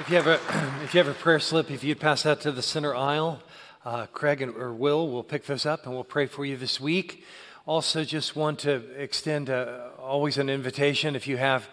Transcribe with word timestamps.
If 0.00 0.10
you 0.10 0.16
have 0.16 0.26
a, 0.26 0.40
if 0.82 0.92
you 0.92 0.98
have 0.98 1.06
a 1.06 1.14
prayer 1.14 1.38
slip, 1.38 1.70
if 1.70 1.84
you'd 1.84 2.00
pass 2.00 2.24
that 2.24 2.40
to 2.40 2.50
the 2.50 2.62
center 2.62 2.96
aisle, 2.96 3.40
uh, 3.84 4.06
Craig 4.06 4.42
and, 4.42 4.56
or 4.56 4.72
Will 4.72 5.08
will 5.08 5.22
pick 5.22 5.46
those 5.46 5.64
up 5.64 5.86
and 5.86 5.94
we'll 5.94 6.02
pray 6.02 6.26
for 6.26 6.44
you 6.44 6.56
this 6.56 6.80
week. 6.80 7.24
Also, 7.64 8.02
just 8.02 8.34
want 8.34 8.58
to 8.60 8.82
extend 9.00 9.50
uh, 9.50 9.90
always 10.00 10.36
an 10.36 10.50
invitation 10.50 11.14
if 11.14 11.28
you 11.28 11.36
have 11.36 11.68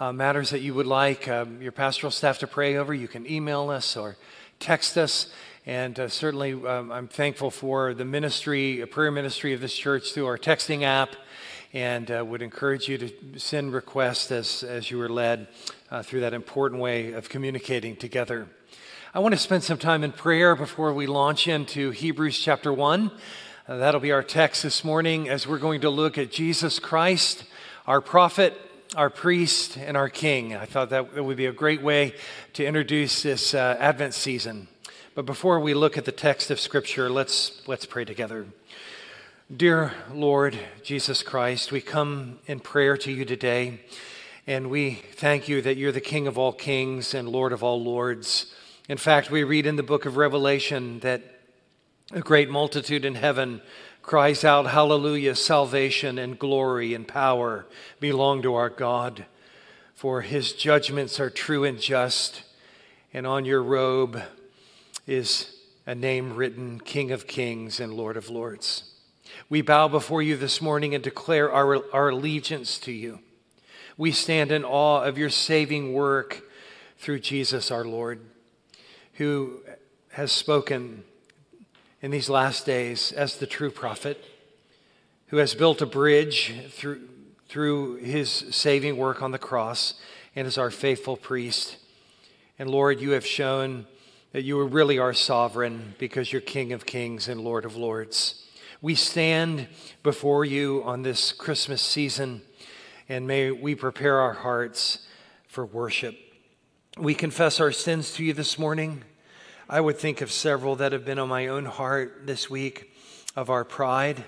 uh, 0.00 0.12
matters 0.12 0.50
that 0.50 0.60
you 0.60 0.74
would 0.74 0.86
like 0.86 1.26
um, 1.28 1.62
your 1.62 1.72
pastoral 1.72 2.10
staff 2.10 2.40
to 2.40 2.46
pray 2.46 2.76
over, 2.76 2.92
you 2.92 3.08
can 3.08 3.26
email 3.26 3.70
us 3.70 3.96
or 3.96 4.18
text 4.60 4.98
us. 4.98 5.32
And 5.64 5.98
uh, 5.98 6.08
certainly, 6.08 6.52
um, 6.52 6.92
I'm 6.92 7.08
thankful 7.08 7.50
for 7.50 7.94
the 7.94 8.04
ministry, 8.04 8.82
a 8.82 8.86
prayer 8.86 9.10
ministry 9.10 9.54
of 9.54 9.62
this 9.62 9.74
church 9.74 10.12
through 10.12 10.26
our 10.26 10.36
texting 10.36 10.82
app 10.82 11.16
and 11.72 12.10
uh, 12.10 12.24
would 12.24 12.42
encourage 12.42 12.88
you 12.88 12.98
to 12.98 13.38
send 13.38 13.72
requests 13.72 14.30
as, 14.30 14.62
as 14.62 14.90
you 14.90 15.00
are 15.00 15.08
led 15.08 15.46
uh, 15.90 16.02
through 16.02 16.20
that 16.20 16.34
important 16.34 16.80
way 16.80 17.12
of 17.12 17.28
communicating 17.28 17.96
together. 17.96 18.46
I 19.14 19.20
want 19.20 19.32
to 19.32 19.38
spend 19.38 19.62
some 19.62 19.78
time 19.78 20.04
in 20.04 20.12
prayer 20.12 20.54
before 20.54 20.92
we 20.92 21.06
launch 21.06 21.48
into 21.48 21.90
Hebrews 21.90 22.38
chapter 22.38 22.72
1. 22.72 23.10
Uh, 23.68 23.76
that'll 23.76 24.00
be 24.00 24.12
our 24.12 24.22
text 24.22 24.62
this 24.62 24.84
morning 24.84 25.28
as 25.28 25.46
we're 25.46 25.58
going 25.58 25.82
to 25.82 25.90
look 25.90 26.18
at 26.18 26.30
Jesus 26.30 26.78
Christ, 26.78 27.44
our 27.86 28.00
prophet, 28.00 28.58
our 28.96 29.08
priest, 29.08 29.78
and 29.78 29.96
our 29.96 30.08
king. 30.08 30.54
I 30.54 30.66
thought 30.66 30.90
that 30.90 31.14
would 31.14 31.36
be 31.36 31.46
a 31.46 31.52
great 31.52 31.82
way 31.82 32.14
to 32.54 32.66
introduce 32.66 33.22
this 33.22 33.54
uh, 33.54 33.76
Advent 33.78 34.14
season. 34.14 34.68
But 35.14 35.26
before 35.26 35.60
we 35.60 35.74
look 35.74 35.96
at 35.96 36.04
the 36.04 36.12
text 36.12 36.50
of 36.50 36.58
Scripture, 36.58 37.08
let's, 37.08 37.66
let's 37.66 37.86
pray 37.86 38.04
together. 38.04 38.46
Dear 39.54 39.92
Lord 40.10 40.58
Jesus 40.82 41.22
Christ, 41.22 41.72
we 41.72 41.82
come 41.82 42.38
in 42.46 42.58
prayer 42.58 42.96
to 42.96 43.12
you 43.12 43.26
today, 43.26 43.80
and 44.46 44.70
we 44.70 44.94
thank 44.94 45.46
you 45.46 45.60
that 45.60 45.76
you're 45.76 45.92
the 45.92 46.00
King 46.00 46.26
of 46.26 46.38
all 46.38 46.54
kings 46.54 47.12
and 47.12 47.28
Lord 47.28 47.52
of 47.52 47.62
all 47.62 47.82
lords. 47.82 48.54
In 48.88 48.96
fact, 48.96 49.30
we 49.30 49.44
read 49.44 49.66
in 49.66 49.76
the 49.76 49.82
book 49.82 50.06
of 50.06 50.16
Revelation 50.16 51.00
that 51.00 51.22
a 52.12 52.20
great 52.20 52.48
multitude 52.48 53.04
in 53.04 53.14
heaven 53.14 53.60
cries 54.00 54.42
out, 54.42 54.68
Hallelujah, 54.68 55.34
salvation 55.34 56.16
and 56.16 56.38
glory 56.38 56.94
and 56.94 57.06
power 57.06 57.66
belong 58.00 58.40
to 58.42 58.54
our 58.54 58.70
God, 58.70 59.26
for 59.94 60.22
his 60.22 60.54
judgments 60.54 61.20
are 61.20 61.28
true 61.28 61.64
and 61.64 61.78
just, 61.78 62.42
and 63.12 63.26
on 63.26 63.44
your 63.44 63.62
robe 63.62 64.22
is 65.06 65.54
a 65.84 65.94
name 65.94 66.36
written 66.36 66.80
King 66.80 67.12
of 67.12 67.26
kings 67.26 67.80
and 67.80 67.92
Lord 67.92 68.16
of 68.16 68.30
lords. 68.30 68.91
We 69.48 69.62
bow 69.62 69.88
before 69.88 70.22
you 70.22 70.36
this 70.36 70.60
morning 70.60 70.94
and 70.94 71.02
declare 71.02 71.52
our, 71.52 71.82
our 71.92 72.08
allegiance 72.10 72.78
to 72.80 72.92
you. 72.92 73.20
We 73.96 74.12
stand 74.12 74.52
in 74.52 74.64
awe 74.64 75.02
of 75.02 75.18
your 75.18 75.30
saving 75.30 75.92
work 75.92 76.42
through 76.98 77.20
Jesus 77.20 77.70
our 77.70 77.84
Lord, 77.84 78.20
who 79.14 79.60
has 80.12 80.32
spoken 80.32 81.04
in 82.00 82.10
these 82.10 82.28
last 82.28 82.66
days 82.66 83.12
as 83.12 83.36
the 83.36 83.46
true 83.46 83.70
prophet, 83.70 84.22
who 85.28 85.36
has 85.38 85.54
built 85.54 85.82
a 85.82 85.86
bridge 85.86 86.52
through, 86.70 87.08
through 87.48 87.96
his 87.96 88.30
saving 88.30 88.96
work 88.96 89.22
on 89.22 89.30
the 89.30 89.38
cross 89.38 89.94
and 90.34 90.46
is 90.46 90.58
our 90.58 90.70
faithful 90.70 91.16
priest. 91.16 91.76
And 92.58 92.70
Lord, 92.70 93.00
you 93.00 93.10
have 93.10 93.26
shown 93.26 93.86
that 94.32 94.42
you 94.42 94.58
are 94.58 94.66
really 94.66 94.98
are 94.98 95.12
sovereign 95.12 95.94
because 95.98 96.32
you're 96.32 96.40
King 96.40 96.72
of 96.72 96.86
kings 96.86 97.28
and 97.28 97.40
Lord 97.40 97.64
of 97.64 97.76
lords. 97.76 98.41
We 98.82 98.96
stand 98.96 99.68
before 100.02 100.44
you 100.44 100.82
on 100.84 101.02
this 101.02 101.30
Christmas 101.30 101.80
season, 101.80 102.42
and 103.08 103.28
may 103.28 103.52
we 103.52 103.76
prepare 103.76 104.18
our 104.18 104.32
hearts 104.32 105.06
for 105.46 105.64
worship. 105.64 106.18
We 106.98 107.14
confess 107.14 107.60
our 107.60 107.70
sins 107.70 108.12
to 108.14 108.24
you 108.24 108.32
this 108.32 108.58
morning. 108.58 109.04
I 109.68 109.80
would 109.80 109.98
think 109.98 110.20
of 110.20 110.32
several 110.32 110.74
that 110.76 110.90
have 110.90 111.04
been 111.04 111.20
on 111.20 111.28
my 111.28 111.46
own 111.46 111.66
heart 111.66 112.22
this 112.26 112.50
week 112.50 112.92
of 113.36 113.50
our 113.50 113.64
pride, 113.64 114.24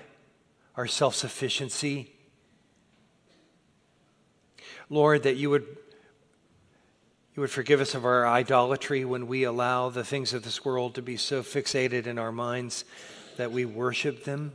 our 0.77 0.87
self 0.87 1.15
sufficiency. 1.15 2.13
Lord, 4.89 5.23
that 5.23 5.35
you 5.35 5.49
would, 5.49 5.65
you 7.35 7.41
would 7.41 7.51
forgive 7.51 7.81
us 7.81 7.93
of 7.93 8.05
our 8.05 8.25
idolatry 8.25 9.03
when 9.03 9.27
we 9.27 9.43
allow 9.43 9.89
the 9.89 10.05
things 10.05 10.33
of 10.33 10.43
this 10.43 10.63
world 10.63 10.95
to 10.95 11.01
be 11.01 11.17
so 11.17 11.43
fixated 11.43 12.07
in 12.07 12.17
our 12.17 12.31
minds 12.31 12.85
that 13.37 13.51
we 13.51 13.65
worship 13.65 14.23
them, 14.23 14.53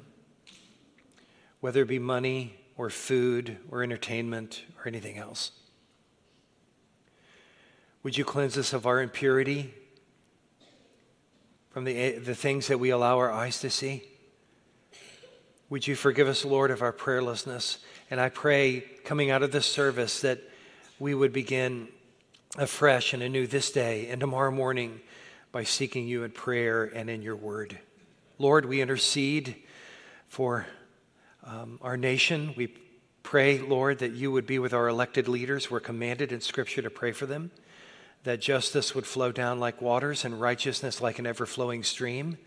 whether 1.60 1.82
it 1.82 1.88
be 1.88 1.98
money 1.98 2.56
or 2.76 2.90
food 2.90 3.58
or 3.70 3.82
entertainment 3.82 4.62
or 4.78 4.88
anything 4.88 5.18
else. 5.18 5.52
Would 8.02 8.16
you 8.16 8.24
cleanse 8.24 8.56
us 8.56 8.72
of 8.72 8.86
our 8.86 9.02
impurity 9.02 9.74
from 11.70 11.84
the, 11.84 12.12
the 12.12 12.34
things 12.34 12.68
that 12.68 12.80
we 12.80 12.90
allow 12.90 13.18
our 13.18 13.30
eyes 13.30 13.60
to 13.60 13.70
see? 13.70 14.04
Would 15.68 15.86
you 15.86 15.94
forgive 15.94 16.26
us, 16.26 16.44
Lord, 16.44 16.70
of 16.70 16.82
our 16.82 16.92
prayerlessness? 16.92 17.78
And 18.10 18.18
I 18.18 18.28
pray, 18.30 18.80
coming 19.04 19.30
out 19.30 19.42
of 19.42 19.52
this 19.52 19.66
service, 19.66 20.20
that 20.22 20.40
we 20.98 21.14
would 21.14 21.32
begin 21.32 21.88
afresh 22.56 23.12
and 23.12 23.22
anew 23.22 23.46
this 23.46 23.70
day 23.70 24.08
and 24.08 24.20
tomorrow 24.20 24.50
morning 24.50 25.00
by 25.52 25.64
seeking 25.64 26.08
you 26.08 26.24
in 26.24 26.30
prayer 26.30 26.84
and 26.84 27.08
in 27.08 27.22
your 27.22 27.36
word. 27.36 27.78
Lord, 28.40 28.64
we 28.64 28.80
intercede 28.80 29.54
for 30.26 30.66
um, 31.44 31.78
our 31.82 31.98
nation. 31.98 32.54
We 32.56 32.68
pray, 33.22 33.58
Lord, 33.58 33.98
that 33.98 34.12
you 34.12 34.32
would 34.32 34.46
be 34.46 34.58
with 34.58 34.72
our 34.72 34.88
elected 34.88 35.28
leaders. 35.28 35.70
We're 35.70 35.80
commanded 35.80 36.32
in 36.32 36.40
Scripture 36.40 36.80
to 36.80 36.88
pray 36.88 37.12
for 37.12 37.26
them, 37.26 37.50
that 38.24 38.40
justice 38.40 38.94
would 38.94 39.04
flow 39.04 39.30
down 39.30 39.60
like 39.60 39.82
waters 39.82 40.24
and 40.24 40.40
righteousness 40.40 41.02
like 41.02 41.18
an 41.18 41.26
ever 41.26 41.44
flowing 41.44 41.82
stream. 41.82 42.38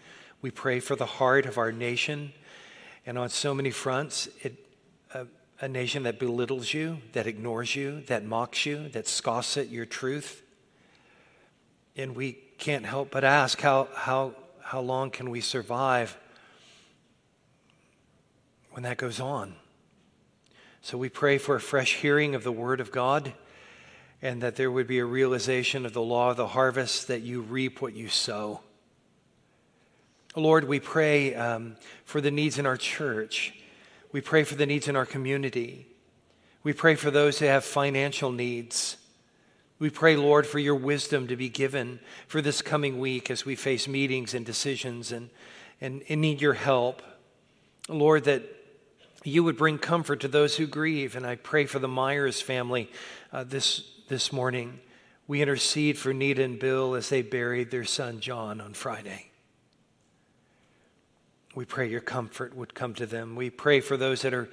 We 0.42 0.50
pray 0.50 0.80
for 0.80 0.96
the 0.96 1.06
heart 1.06 1.46
of 1.46 1.60
our 1.60 1.72
nation. 1.72 2.34
And 3.06 3.20
on 3.20 3.30
so 3.30 3.54
many 3.54 3.70
fronts, 3.70 4.28
it, 4.42 4.66
uh, 5.14 5.26
a 5.62 5.68
nation 5.68 6.02
that 6.04 6.18
belittles 6.18 6.74
you, 6.74 7.02
that 7.12 7.28
ignores 7.28 7.76
you, 7.76 8.02
that 8.08 8.26
mocks 8.26 8.66
you, 8.66 8.90
that 8.90 9.08
scoffs 9.08 9.58
at 9.58 9.70
your 9.70 9.86
truth. 9.86 10.42
And 11.96 12.16
we 12.16 12.40
can't 12.58 12.88
help 12.88 13.12
but 13.12 13.24
ask 13.24 13.62
how, 13.62 13.90
how 13.94 14.34
how 14.64 14.80
long 14.80 15.12
can 15.12 15.30
we 15.30 15.42
survive 15.42 16.18
when 18.72 18.84
that 18.84 18.98
goes 18.98 19.20
on? 19.20 19.56
So 20.82 20.98
we 20.98 21.10
pray 21.10 21.38
for 21.38 21.56
a 21.56 21.62
fresh 21.62 21.96
hearing 21.96 22.36
of 22.36 22.44
the 22.44 22.52
Word 22.52 22.80
of 22.80 22.92
God 22.92 23.34
and 24.22 24.42
that 24.42 24.56
there 24.56 24.72
would 24.72 24.88
be 24.88 25.00
a 25.00 25.06
realization 25.06 25.86
of 25.86 25.94
the 25.94 26.02
law 26.02 26.32
of 26.32 26.38
the 26.38 26.48
harvest 26.48 27.08
that 27.10 27.22
you 27.22 27.42
reap 27.42 27.82
what 27.82 27.94
you 27.94 28.08
sow. 28.08 28.62
Lord, 30.36 30.68
we 30.68 30.80
pray 30.80 31.36
um, 31.36 31.76
for 32.06 32.22
the 32.22 32.32
needs 32.32 32.58
in 32.58 32.66
our 32.66 32.78
church. 32.78 33.54
We 34.12 34.22
pray 34.22 34.44
for 34.44 34.56
the 34.56 34.66
needs 34.66 34.88
in 34.88 34.96
our 34.96 35.06
community. 35.06 35.88
We 36.64 36.74
pray 36.74 36.96
for 36.96 37.12
those 37.12 37.40
who 37.40 37.46
have 37.46 37.66
financial 37.66 38.32
needs. 38.32 38.98
We 39.80 39.90
pray, 39.90 40.16
Lord, 40.16 40.46
for 40.48 40.60
your 40.60 40.76
wisdom 40.76 41.28
to 41.28 41.36
be 41.36 41.50
given 41.50 42.00
for 42.28 42.42
this 42.42 42.62
coming 42.62 43.00
week 43.00 43.30
as 43.32 43.46
we 43.46 43.56
face 43.56 43.88
meetings 43.88 44.34
and 44.34 44.46
decisions 44.46 45.12
and, 45.12 45.30
and, 45.82 46.04
and 46.08 46.22
need 46.22 46.42
your 46.42 46.54
help. 46.54 47.02
Lord, 47.90 48.26
that 48.26 48.44
you 49.24 49.44
would 49.44 49.58
bring 49.58 49.78
comfort 49.78 50.22
to 50.22 50.28
those 50.28 50.58
who 50.58 50.68
grieve. 50.68 51.16
And 51.16 51.26
I 51.26 51.36
pray 51.36 51.66
for 51.66 51.80
the 51.80 51.88
Myers 51.88 52.42
family 52.42 52.90
uh, 53.32 53.44
this, 53.44 53.84
this 54.08 54.32
morning. 54.32 54.80
We 55.28 55.42
intercede 55.42 55.98
for 55.98 56.14
Nita 56.14 56.44
and 56.44 56.60
Bill 56.60 56.96
as 56.96 57.10
they 57.10 57.22
buried 57.22 57.72
their 57.72 57.86
son 57.86 58.20
John 58.20 58.62
on 58.62 58.74
Friday. 58.74 59.32
We 61.56 61.66
pray 61.66 61.90
your 61.90 62.02
comfort 62.02 62.56
would 62.56 62.74
come 62.74 62.94
to 62.96 63.06
them. 63.06 63.36
We 63.36 63.50
pray 63.50 63.80
for 63.80 63.96
those 63.96 64.24
that 64.24 64.34
are 64.34 64.50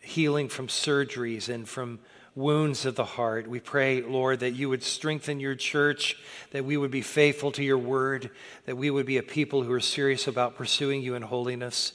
healing 0.00 0.48
from 0.48 0.66
surgeries 0.66 1.48
and 1.48 1.68
from 1.68 2.00
wounds 2.34 2.86
of 2.86 2.96
the 2.96 3.04
heart. 3.04 3.46
We 3.46 3.60
pray, 3.60 4.00
Lord, 4.02 4.40
that 4.40 4.52
you 4.52 4.68
would 4.68 4.82
strengthen 4.82 5.40
your 5.40 5.54
church, 5.54 6.16
that 6.50 6.64
we 6.64 6.76
would 6.76 6.90
be 6.90 7.02
faithful 7.02 7.52
to 7.52 7.62
your 7.62 7.78
word, 7.78 8.30
that 8.64 8.76
we 8.76 8.90
would 8.90 9.06
be 9.06 9.18
a 9.18 9.22
people 9.22 9.62
who 9.62 9.72
are 9.72 9.80
serious 9.80 10.26
about 10.26 10.56
pursuing 10.56 11.02
you 11.02 11.14
in 11.14 11.22
holiness, 11.22 11.92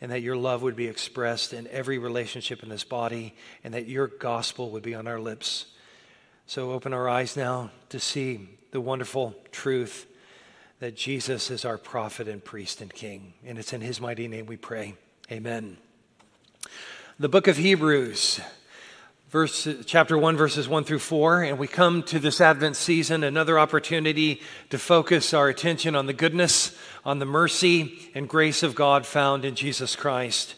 and 0.00 0.12
that 0.12 0.22
your 0.22 0.36
love 0.36 0.62
would 0.62 0.76
be 0.76 0.86
expressed 0.86 1.52
in 1.52 1.66
every 1.68 1.98
relationship 1.98 2.62
in 2.62 2.68
this 2.68 2.84
body, 2.84 3.34
and 3.64 3.72
that 3.74 3.88
your 3.88 4.06
gospel 4.06 4.70
would 4.70 4.82
be 4.82 4.94
on 4.94 5.06
our 5.06 5.20
lips. 5.20 5.66
So 6.46 6.72
open 6.72 6.92
our 6.92 7.08
eyes 7.08 7.36
now 7.36 7.70
to 7.90 8.00
see 8.00 8.48
the 8.72 8.80
wonderful 8.80 9.34
truth 9.52 10.06
that 10.80 10.96
Jesus 10.96 11.50
is 11.50 11.64
our 11.64 11.78
prophet 11.78 12.26
and 12.26 12.42
priest 12.42 12.80
and 12.80 12.92
king. 12.92 13.34
And 13.44 13.58
it's 13.58 13.72
in 13.72 13.82
his 13.82 14.00
mighty 14.00 14.28
name 14.28 14.46
we 14.46 14.56
pray. 14.56 14.94
Amen. 15.30 15.76
The 17.18 17.28
book 17.28 17.46
of 17.48 17.58
Hebrews 17.58 18.40
verse, 19.30 19.68
chapter 19.86 20.18
1, 20.18 20.36
verses 20.36 20.68
1 20.68 20.82
through 20.82 20.98
4. 20.98 21.44
And 21.44 21.58
we 21.58 21.68
come 21.68 22.02
to 22.04 22.18
this 22.18 22.40
Advent 22.40 22.74
season, 22.74 23.22
another 23.22 23.60
opportunity 23.60 24.40
to 24.70 24.78
focus 24.78 25.32
our 25.32 25.48
attention 25.48 25.94
on 25.94 26.06
the 26.06 26.12
goodness, 26.12 26.76
on 27.04 27.20
the 27.20 27.24
mercy 27.24 28.10
and 28.12 28.28
grace 28.28 28.64
of 28.64 28.74
God 28.74 29.06
found 29.06 29.44
in 29.44 29.54
Jesus 29.54 29.94
Christ. 29.94 30.56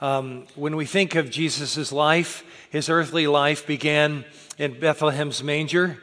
Um, 0.00 0.46
when 0.56 0.74
we 0.74 0.84
think 0.84 1.14
of 1.14 1.30
Jesus' 1.30 1.92
life, 1.92 2.44
his 2.70 2.88
earthly 2.88 3.28
life 3.28 3.68
began 3.68 4.24
in 4.58 4.80
Bethlehem's 4.80 5.44
manger. 5.44 5.98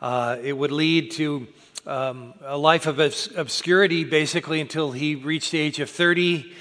Uh, 0.00 0.36
it 0.40 0.52
would 0.52 0.72
lead 0.72 1.10
to 1.12 1.48
um, 1.84 2.34
a 2.44 2.56
life 2.56 2.86
of 2.86 3.00
obscurity 3.00 4.04
basically 4.04 4.60
until 4.60 4.92
he 4.92 5.16
reached 5.16 5.50
the 5.50 5.58
age 5.58 5.80
of 5.80 5.90
30. 5.90 6.52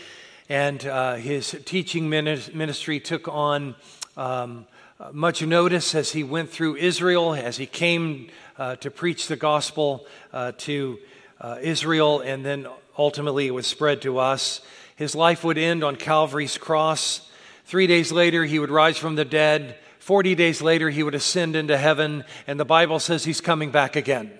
And 0.50 0.84
uh, 0.84 1.16
his 1.16 1.56
teaching 1.66 2.10
ministry 2.10 3.00
took 3.00 3.28
on 3.28 3.75
um, 4.18 4.66
much 5.12 5.42
notice 5.42 5.94
as 5.94 6.13
he 6.13 6.24
went 6.24 6.50
through 6.50 6.77
Israel, 6.77 7.33
as 7.33 7.57
he 7.57 7.65
came 7.65 8.30
uh, 8.57 8.77
to 8.77 8.89
preach 8.89 9.27
the 9.27 9.36
gospel 9.36 10.06
uh, 10.31 10.53
to 10.57 10.97
uh, 11.42 11.57
Israel, 11.62 12.21
and 12.21 12.45
then 12.45 12.68
ultimately 12.97 13.47
it 13.47 13.51
was 13.51 13.68
spread 13.68 14.01
to 14.03 14.19
us. 14.19 14.62
His 14.95 15.13
life 15.13 15.44
would 15.44 15.57
end 15.57 15.83
on 15.83 15.97
Calvary's 15.97 16.57
cross. 16.57 17.30
Three 17.65 17.88
days 17.88 18.12
later, 18.12 18.45
he 18.45 18.57
would 18.57 18.71
rise 18.71 18.97
from 18.97 19.15
the 19.15 19.25
dead. 19.25 19.77
40 20.00 20.36
days 20.36 20.62
later, 20.62 20.89
he 20.89 21.03
would 21.03 21.15
ascend 21.15 21.56
into 21.56 21.77
heaven, 21.77 22.24
and 22.47 22.57
the 22.59 22.65
Bible 22.65 23.00
says 23.00 23.25
he's 23.25 23.42
coming 23.42 23.71
back 23.71 23.97
again. 23.97 24.31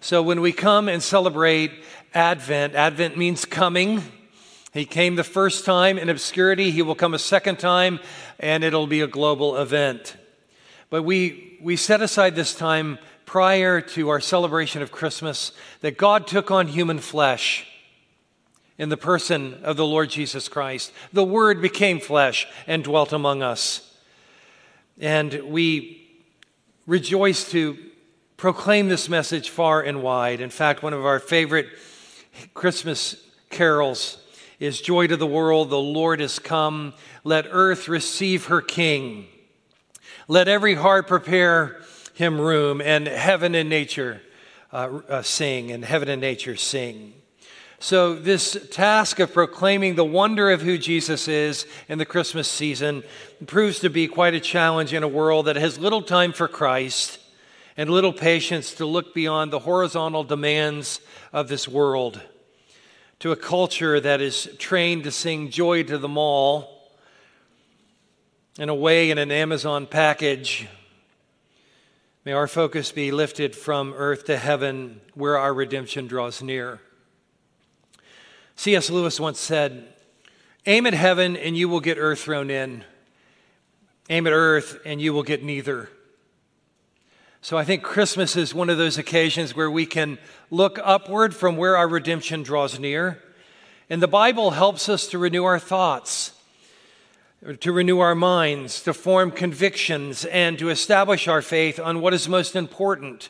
So 0.00 0.22
when 0.22 0.40
we 0.40 0.52
come 0.52 0.88
and 0.88 1.02
celebrate 1.02 1.72
Advent, 2.14 2.74
Advent 2.74 3.16
means 3.16 3.44
coming. 3.44 4.02
He 4.72 4.86
came 4.86 5.16
the 5.16 5.24
first 5.24 5.66
time 5.66 5.98
in 5.98 6.08
obscurity, 6.08 6.70
he 6.70 6.80
will 6.80 6.94
come 6.94 7.12
a 7.12 7.18
second 7.18 7.58
time, 7.58 8.00
and 8.40 8.64
it'll 8.64 8.86
be 8.86 9.02
a 9.02 9.06
global 9.06 9.56
event. 9.58 10.16
But 10.88 11.02
we, 11.02 11.58
we 11.60 11.76
set 11.76 12.00
aside 12.00 12.34
this 12.34 12.54
time 12.54 12.98
prior 13.26 13.80
to 13.80 14.08
our 14.08 14.20
celebration 14.20 14.80
of 14.80 14.90
Christmas 14.90 15.52
that 15.82 15.98
God 15.98 16.26
took 16.26 16.50
on 16.50 16.68
human 16.68 16.98
flesh 16.98 17.66
in 18.78 18.88
the 18.88 18.96
person 18.96 19.60
of 19.62 19.76
the 19.76 19.86
Lord 19.86 20.08
Jesus 20.08 20.48
Christ. 20.48 20.90
The 21.12 21.24
Word 21.24 21.60
became 21.60 22.00
flesh 22.00 22.46
and 22.66 22.82
dwelt 22.82 23.12
among 23.12 23.42
us. 23.42 23.94
And 24.98 25.34
we 25.48 26.08
rejoice 26.86 27.50
to 27.50 27.76
proclaim 28.38 28.88
this 28.88 29.08
message 29.08 29.50
far 29.50 29.82
and 29.82 30.02
wide. 30.02 30.40
In 30.40 30.50
fact, 30.50 30.82
one 30.82 30.94
of 30.94 31.04
our 31.04 31.20
favorite 31.20 31.68
Christmas 32.54 33.16
carols 33.50 34.21
is 34.62 34.80
Joy 34.80 35.08
to 35.08 35.16
the 35.16 35.26
World, 35.26 35.70
the 35.70 35.76
Lord 35.76 36.20
is 36.20 36.38
come. 36.38 36.94
Let 37.24 37.46
earth 37.50 37.88
receive 37.88 38.46
her 38.46 38.60
King. 38.60 39.26
Let 40.28 40.46
every 40.46 40.74
heart 40.74 41.08
prepare 41.08 41.80
him 42.14 42.40
room, 42.40 42.80
and 42.80 43.08
heaven 43.08 43.56
and 43.56 43.68
nature 43.68 44.22
uh, 44.72 45.00
uh, 45.08 45.22
sing, 45.22 45.72
and 45.72 45.84
heaven 45.84 46.08
and 46.08 46.20
nature 46.20 46.54
sing. 46.54 47.12
So, 47.80 48.14
this 48.14 48.68
task 48.70 49.18
of 49.18 49.32
proclaiming 49.32 49.96
the 49.96 50.04
wonder 50.04 50.52
of 50.52 50.62
who 50.62 50.78
Jesus 50.78 51.26
is 51.26 51.66
in 51.88 51.98
the 51.98 52.06
Christmas 52.06 52.46
season 52.46 53.02
proves 53.48 53.80
to 53.80 53.90
be 53.90 54.06
quite 54.06 54.34
a 54.34 54.40
challenge 54.40 54.92
in 54.92 55.02
a 55.02 55.08
world 55.08 55.46
that 55.46 55.56
has 55.56 55.80
little 55.80 56.02
time 56.02 56.32
for 56.32 56.46
Christ 56.46 57.18
and 57.76 57.90
little 57.90 58.12
patience 58.12 58.74
to 58.74 58.86
look 58.86 59.12
beyond 59.12 59.52
the 59.52 59.58
horizontal 59.58 60.22
demands 60.22 61.00
of 61.32 61.48
this 61.48 61.66
world 61.66 62.20
to 63.22 63.30
a 63.30 63.36
culture 63.36 64.00
that 64.00 64.20
is 64.20 64.50
trained 64.58 65.04
to 65.04 65.10
sing 65.12 65.48
joy 65.48 65.80
to 65.84 65.96
the 65.96 66.08
mall 66.08 66.90
and 68.58 68.68
away 68.68 69.12
in 69.12 69.18
an 69.18 69.30
Amazon 69.30 69.86
package. 69.86 70.66
May 72.24 72.32
our 72.32 72.48
focus 72.48 72.90
be 72.90 73.12
lifted 73.12 73.54
from 73.54 73.94
earth 73.96 74.24
to 74.24 74.36
heaven 74.36 75.00
where 75.14 75.38
our 75.38 75.54
redemption 75.54 76.08
draws 76.08 76.42
near. 76.42 76.80
C.S. 78.56 78.90
Lewis 78.90 79.20
once 79.20 79.38
said, 79.38 79.86
Aim 80.66 80.84
at 80.86 80.94
heaven 80.94 81.36
and 81.36 81.56
you 81.56 81.68
will 81.68 81.78
get 81.78 81.98
earth 81.98 82.22
thrown 82.22 82.50
in. 82.50 82.82
Aim 84.10 84.26
at 84.26 84.32
earth 84.32 84.80
and 84.84 85.00
you 85.00 85.12
will 85.12 85.22
get 85.22 85.44
neither. 85.44 85.88
So 87.44 87.58
I 87.58 87.64
think 87.64 87.82
Christmas 87.82 88.36
is 88.36 88.54
one 88.54 88.70
of 88.70 88.78
those 88.78 88.98
occasions 88.98 89.56
where 89.56 89.68
we 89.68 89.84
can 89.84 90.18
look 90.52 90.78
upward 90.80 91.34
from 91.34 91.56
where 91.56 91.76
our 91.76 91.88
redemption 91.88 92.44
draws 92.44 92.78
near. 92.78 93.20
And 93.90 94.00
the 94.00 94.06
Bible 94.06 94.52
helps 94.52 94.88
us 94.88 95.08
to 95.08 95.18
renew 95.18 95.42
our 95.42 95.58
thoughts, 95.58 96.34
to 97.58 97.72
renew 97.72 97.98
our 97.98 98.14
minds, 98.14 98.80
to 98.82 98.94
form 98.94 99.32
convictions, 99.32 100.24
and 100.26 100.56
to 100.60 100.68
establish 100.68 101.26
our 101.26 101.42
faith 101.42 101.80
on 101.80 102.00
what 102.00 102.14
is 102.14 102.28
most 102.28 102.54
important. 102.54 103.28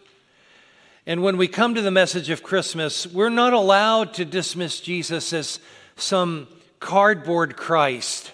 And 1.07 1.23
when 1.23 1.39
we 1.39 1.49
come 1.49 1.75
to 1.75 1.81
the 1.81 1.91
message 1.91 2.29
of 2.29 2.43
Christmas, 2.43 3.07
we're 3.07 3.31
not 3.31 3.55
allowed 3.55 4.13
to 4.15 4.27
dismiss 4.27 4.81
Jesus 4.81 5.33
as 5.33 5.59
some 5.97 6.49
cardboard 6.81 7.57
Christ 7.57 8.31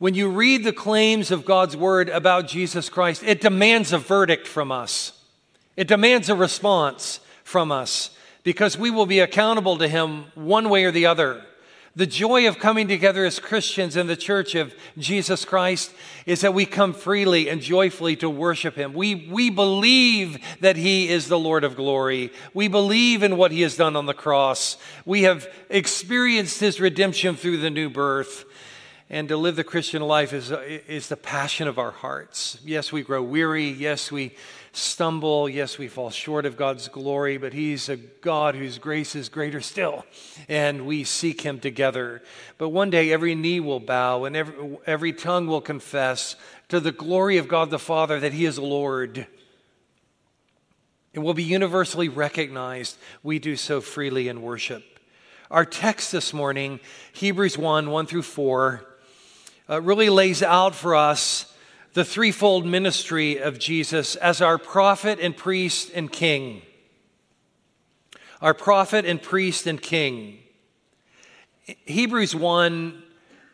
when 0.00 0.14
you 0.14 0.30
read 0.30 0.64
the 0.64 0.72
claims 0.72 1.30
of 1.30 1.44
God's 1.44 1.76
word 1.76 2.08
about 2.08 2.48
Jesus 2.48 2.88
Christ, 2.88 3.22
it 3.22 3.42
demands 3.42 3.92
a 3.92 3.98
verdict 3.98 4.48
from 4.48 4.72
us. 4.72 5.12
It 5.76 5.88
demands 5.88 6.30
a 6.30 6.34
response 6.34 7.20
from 7.44 7.70
us 7.70 8.08
because 8.42 8.78
we 8.78 8.90
will 8.90 9.04
be 9.04 9.20
accountable 9.20 9.76
to 9.76 9.86
Him 9.86 10.24
one 10.34 10.70
way 10.70 10.84
or 10.84 10.90
the 10.90 11.04
other. 11.04 11.44
The 11.96 12.06
joy 12.06 12.48
of 12.48 12.58
coming 12.58 12.88
together 12.88 13.26
as 13.26 13.38
Christians 13.38 13.94
in 13.94 14.06
the 14.06 14.16
church 14.16 14.54
of 14.54 14.74
Jesus 14.96 15.44
Christ 15.44 15.92
is 16.24 16.40
that 16.40 16.54
we 16.54 16.64
come 16.64 16.94
freely 16.94 17.50
and 17.50 17.60
joyfully 17.60 18.16
to 18.16 18.30
worship 18.30 18.76
Him. 18.76 18.94
We, 18.94 19.28
we 19.30 19.50
believe 19.50 20.38
that 20.60 20.76
He 20.76 21.10
is 21.10 21.28
the 21.28 21.38
Lord 21.38 21.62
of 21.62 21.76
glory. 21.76 22.32
We 22.54 22.68
believe 22.68 23.22
in 23.22 23.36
what 23.36 23.52
He 23.52 23.60
has 23.60 23.76
done 23.76 23.96
on 23.96 24.06
the 24.06 24.14
cross. 24.14 24.78
We 25.04 25.24
have 25.24 25.46
experienced 25.68 26.58
His 26.58 26.80
redemption 26.80 27.36
through 27.36 27.58
the 27.58 27.68
new 27.68 27.90
birth. 27.90 28.46
And 29.12 29.28
to 29.28 29.36
live 29.36 29.56
the 29.56 29.64
Christian 29.64 30.02
life 30.02 30.32
is, 30.32 30.52
is 30.52 31.08
the 31.08 31.16
passion 31.16 31.66
of 31.66 31.80
our 31.80 31.90
hearts. 31.90 32.58
Yes, 32.64 32.92
we 32.92 33.02
grow 33.02 33.20
weary. 33.20 33.68
Yes, 33.68 34.12
we 34.12 34.36
stumble. 34.70 35.48
Yes, 35.48 35.78
we 35.78 35.88
fall 35.88 36.10
short 36.10 36.46
of 36.46 36.56
God's 36.56 36.86
glory, 36.86 37.36
but 37.36 37.52
He's 37.52 37.88
a 37.88 37.96
God 37.96 38.54
whose 38.54 38.78
grace 38.78 39.16
is 39.16 39.28
greater 39.28 39.60
still, 39.60 40.04
and 40.48 40.86
we 40.86 41.02
seek 41.02 41.40
Him 41.40 41.58
together. 41.58 42.22
But 42.56 42.68
one 42.68 42.88
day 42.88 43.12
every 43.12 43.34
knee 43.34 43.58
will 43.58 43.80
bow 43.80 44.26
and 44.26 44.36
every, 44.36 44.78
every 44.86 45.12
tongue 45.12 45.48
will 45.48 45.60
confess 45.60 46.36
to 46.68 46.78
the 46.78 46.92
glory 46.92 47.36
of 47.36 47.48
God 47.48 47.70
the 47.70 47.80
Father 47.80 48.20
that 48.20 48.32
He 48.32 48.46
is 48.46 48.60
Lord. 48.60 49.26
It 51.12 51.18
will 51.18 51.34
be 51.34 51.42
universally 51.42 52.08
recognized. 52.08 52.96
We 53.24 53.40
do 53.40 53.56
so 53.56 53.80
freely 53.80 54.28
in 54.28 54.40
worship. 54.40 54.84
Our 55.50 55.64
text 55.64 56.12
this 56.12 56.32
morning, 56.32 56.78
Hebrews 57.12 57.58
1 57.58 57.90
1 57.90 58.06
through 58.06 58.22
4 58.22 58.86
uh, 59.70 59.80
really 59.80 60.10
lays 60.10 60.42
out 60.42 60.74
for 60.74 60.96
us 60.96 61.46
the 61.92 62.04
threefold 62.04 62.66
ministry 62.66 63.36
of 63.36 63.58
Jesus 63.58 64.16
as 64.16 64.42
our 64.42 64.58
prophet 64.58 65.18
and 65.20 65.36
priest 65.36 65.90
and 65.94 66.10
king. 66.10 66.62
Our 68.42 68.54
prophet 68.54 69.04
and 69.04 69.22
priest 69.22 69.66
and 69.66 69.80
king. 69.80 70.38
Hebrews 71.84 72.34
1, 72.34 73.02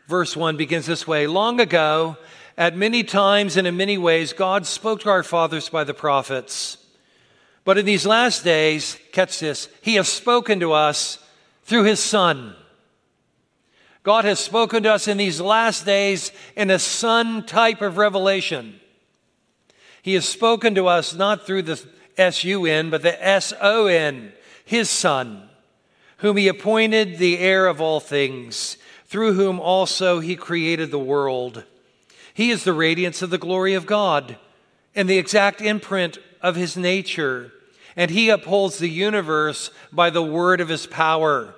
verse 0.07 0.35
1 0.35 0.57
begins 0.57 0.87
this 0.87 1.05
way 1.05 1.27
Long 1.27 1.59
ago, 1.59 2.17
at 2.57 2.75
many 2.75 3.03
times 3.03 3.55
and 3.55 3.67
in 3.67 3.77
many 3.77 3.99
ways, 3.99 4.33
God 4.33 4.65
spoke 4.65 5.01
to 5.01 5.09
our 5.09 5.23
fathers 5.23 5.69
by 5.69 5.83
the 5.83 5.93
prophets. 5.93 6.77
But 7.63 7.77
in 7.77 7.85
these 7.85 8.07
last 8.07 8.43
days, 8.43 8.97
catch 9.11 9.39
this, 9.39 9.69
He 9.81 9.95
has 9.95 10.07
spoken 10.07 10.59
to 10.61 10.71
us 10.71 11.19
through 11.63 11.83
His 11.83 11.99
Son 11.99 12.55
God 14.07 14.23
has 14.23 14.39
spoken 14.39 14.83
to 14.83 14.93
us 14.93 15.09
in 15.09 15.17
these 15.17 15.41
last 15.41 15.85
days 15.85 16.31
in 16.55 16.71
a 16.71 16.79
son 16.79 17.45
type 17.45 17.81
of 17.81 17.97
revelation. 17.97 18.79
He 20.01 20.13
has 20.13 20.23
spoken 20.23 20.75
to 20.75 20.87
us 20.87 21.13
not 21.13 21.45
through 21.45 21.63
the 21.63 21.85
S 22.15 22.45
U 22.45 22.65
N, 22.65 22.89
but 22.89 23.01
the 23.01 23.21
S 23.21 23.51
O 23.59 23.87
N, 23.87 24.31
his 24.63 24.89
son, 24.89 25.49
whom 26.19 26.37
he 26.37 26.47
appointed 26.47 27.17
the 27.17 27.39
heir 27.39 27.67
of 27.67 27.81
all 27.81 27.99
things, 27.99 28.77
through 29.07 29.33
whom 29.33 29.59
also 29.59 30.21
he 30.21 30.37
created 30.37 30.89
the 30.89 30.97
world. 30.97 31.65
He 32.33 32.49
is 32.49 32.63
the 32.63 32.71
radiance 32.71 33.21
of 33.21 33.29
the 33.29 33.37
glory 33.37 33.73
of 33.73 33.85
God 33.85 34.37
and 34.95 35.09
the 35.09 35.17
exact 35.17 35.59
imprint 35.59 36.17
of 36.41 36.55
his 36.55 36.77
nature, 36.77 37.51
and 37.97 38.09
he 38.09 38.29
upholds 38.29 38.77
the 38.77 38.89
universe 38.89 39.69
by 39.91 40.09
the 40.11 40.23
word 40.23 40.61
of 40.61 40.69
his 40.69 40.87
power. 40.87 41.53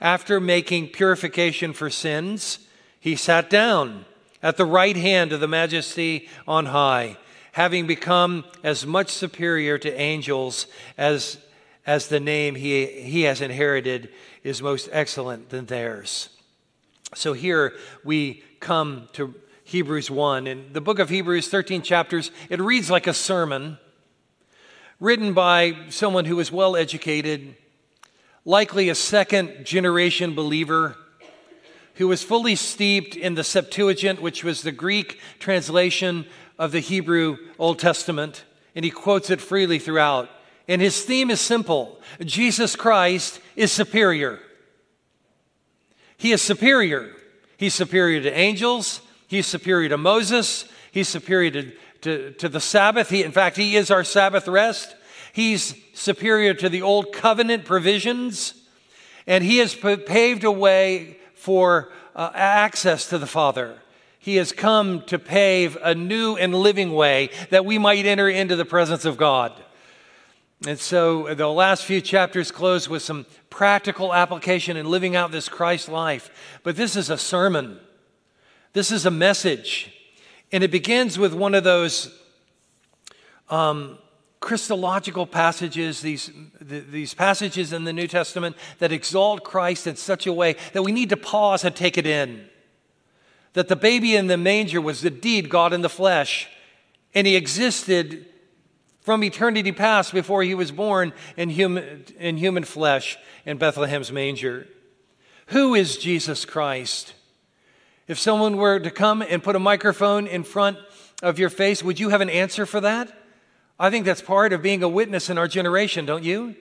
After 0.00 0.40
making 0.40 0.88
purification 0.88 1.72
for 1.72 1.90
sins, 1.90 2.58
he 3.00 3.16
sat 3.16 3.48
down 3.48 4.04
at 4.42 4.56
the 4.56 4.64
right 4.64 4.96
hand 4.96 5.32
of 5.32 5.40
the 5.40 5.48
majesty 5.48 6.28
on 6.46 6.66
high, 6.66 7.16
having 7.52 7.86
become 7.86 8.44
as 8.62 8.86
much 8.86 9.10
superior 9.10 9.78
to 9.78 10.00
angels 10.00 10.66
as, 10.98 11.38
as 11.86 12.08
the 12.08 12.20
name 12.20 12.54
he, 12.54 12.86
he 12.86 13.22
has 13.22 13.40
inherited 13.40 14.10
is 14.44 14.60
most 14.60 14.88
excellent 14.92 15.48
than 15.48 15.66
theirs. 15.66 16.28
So 17.14 17.32
here 17.32 17.72
we 18.04 18.42
come 18.60 19.08
to 19.14 19.34
Hebrews 19.64 20.10
1. 20.10 20.46
In 20.46 20.72
the 20.72 20.80
book 20.80 20.98
of 20.98 21.08
Hebrews, 21.08 21.48
13 21.48 21.82
chapters, 21.82 22.30
it 22.50 22.60
reads 22.60 22.90
like 22.90 23.06
a 23.06 23.14
sermon 23.14 23.78
written 25.00 25.32
by 25.32 25.76
someone 25.88 26.24
who 26.24 26.36
was 26.36 26.52
well 26.52 26.76
educated 26.76 27.56
likely 28.46 28.88
a 28.88 28.94
second 28.94 29.66
generation 29.66 30.34
believer 30.34 30.96
who 31.96 32.06
was 32.06 32.22
fully 32.22 32.54
steeped 32.54 33.16
in 33.16 33.34
the 33.34 33.42
Septuagint, 33.44 34.22
which 34.22 34.44
was 34.44 34.62
the 34.62 34.72
Greek 34.72 35.18
translation 35.40 36.24
of 36.58 36.70
the 36.70 36.80
Hebrew 36.80 37.36
Old 37.58 37.78
Testament, 37.78 38.44
and 38.74 38.84
he 38.84 38.90
quotes 38.90 39.30
it 39.30 39.40
freely 39.40 39.78
throughout. 39.78 40.30
And 40.68 40.80
his 40.80 41.02
theme 41.02 41.30
is 41.30 41.40
simple 41.40 42.00
Jesus 42.24 42.76
Christ 42.76 43.40
is 43.56 43.72
superior. 43.72 44.38
He 46.16 46.32
is 46.32 46.40
superior. 46.40 47.12
He's 47.56 47.74
superior 47.74 48.22
to 48.22 48.32
angels, 48.32 49.00
he's 49.28 49.46
superior 49.46 49.88
to 49.88 49.96
Moses, 49.96 50.66
he's 50.92 51.08
superior 51.08 51.50
to, 51.50 51.72
to, 52.02 52.30
to 52.32 52.48
the 52.50 52.60
Sabbath. 52.60 53.08
He, 53.08 53.24
in 53.24 53.32
fact, 53.32 53.56
he 53.56 53.76
is 53.76 53.90
our 53.90 54.04
Sabbath 54.04 54.46
rest. 54.46 54.94
He's 55.36 55.74
superior 55.92 56.54
to 56.54 56.70
the 56.70 56.80
old 56.80 57.12
covenant 57.12 57.66
provisions, 57.66 58.54
and 59.26 59.44
he 59.44 59.58
has 59.58 59.74
paved 59.74 60.44
a 60.44 60.50
way 60.50 61.18
for 61.34 61.92
uh, 62.14 62.30
access 62.32 63.10
to 63.10 63.18
the 63.18 63.26
Father. 63.26 63.76
He 64.18 64.36
has 64.36 64.50
come 64.50 65.02
to 65.02 65.18
pave 65.18 65.76
a 65.82 65.94
new 65.94 66.36
and 66.36 66.54
living 66.54 66.94
way 66.94 67.28
that 67.50 67.66
we 67.66 67.76
might 67.76 68.06
enter 68.06 68.30
into 68.30 68.56
the 68.56 68.64
presence 68.64 69.04
of 69.04 69.18
God. 69.18 69.52
And 70.66 70.78
so 70.78 71.34
the 71.34 71.48
last 71.48 71.84
few 71.84 72.00
chapters 72.00 72.50
close 72.50 72.88
with 72.88 73.02
some 73.02 73.26
practical 73.50 74.14
application 74.14 74.78
in 74.78 74.86
living 74.88 75.16
out 75.16 75.32
this 75.32 75.50
Christ 75.50 75.90
life. 75.90 76.58
But 76.62 76.76
this 76.76 76.96
is 76.96 77.10
a 77.10 77.18
sermon, 77.18 77.78
this 78.72 78.90
is 78.90 79.04
a 79.04 79.10
message. 79.10 79.92
And 80.50 80.64
it 80.64 80.70
begins 80.70 81.18
with 81.18 81.34
one 81.34 81.54
of 81.54 81.62
those 81.62 82.18
um, 83.50 83.98
Christological 84.46 85.26
passages, 85.26 86.02
these, 86.02 86.30
these 86.60 87.14
passages 87.14 87.72
in 87.72 87.82
the 87.82 87.92
New 87.92 88.06
Testament 88.06 88.54
that 88.78 88.92
exalt 88.92 89.42
Christ 89.42 89.88
in 89.88 89.96
such 89.96 90.24
a 90.24 90.32
way 90.32 90.54
that 90.72 90.84
we 90.84 90.92
need 90.92 91.10
to 91.10 91.16
pause 91.16 91.64
and 91.64 91.74
take 91.74 91.98
it 91.98 92.06
in. 92.06 92.46
That 93.54 93.66
the 93.66 93.74
baby 93.74 94.14
in 94.14 94.28
the 94.28 94.36
manger 94.36 94.80
was 94.80 95.04
indeed 95.04 95.50
God 95.50 95.72
in 95.72 95.80
the 95.80 95.88
flesh, 95.88 96.48
and 97.12 97.26
he 97.26 97.34
existed 97.34 98.24
from 99.00 99.24
eternity 99.24 99.72
past 99.72 100.14
before 100.14 100.44
he 100.44 100.54
was 100.54 100.70
born 100.70 101.12
in 101.36 101.50
human, 101.50 102.04
in 102.16 102.36
human 102.36 102.62
flesh 102.62 103.18
in 103.46 103.58
Bethlehem's 103.58 104.12
manger. 104.12 104.68
Who 105.46 105.74
is 105.74 105.98
Jesus 105.98 106.44
Christ? 106.44 107.14
If 108.06 108.20
someone 108.20 108.58
were 108.58 108.78
to 108.78 108.92
come 108.92 109.22
and 109.22 109.42
put 109.42 109.56
a 109.56 109.58
microphone 109.58 110.28
in 110.28 110.44
front 110.44 110.78
of 111.20 111.40
your 111.40 111.50
face, 111.50 111.82
would 111.82 111.98
you 111.98 112.10
have 112.10 112.20
an 112.20 112.30
answer 112.30 112.64
for 112.64 112.80
that? 112.82 113.12
I 113.78 113.90
think 113.90 114.06
that's 114.06 114.22
part 114.22 114.52
of 114.52 114.62
being 114.62 114.82
a 114.82 114.88
witness 114.88 115.28
in 115.28 115.38
our 115.38 115.48
generation, 115.48 116.06
don't 116.06 116.24
you? 116.24 116.54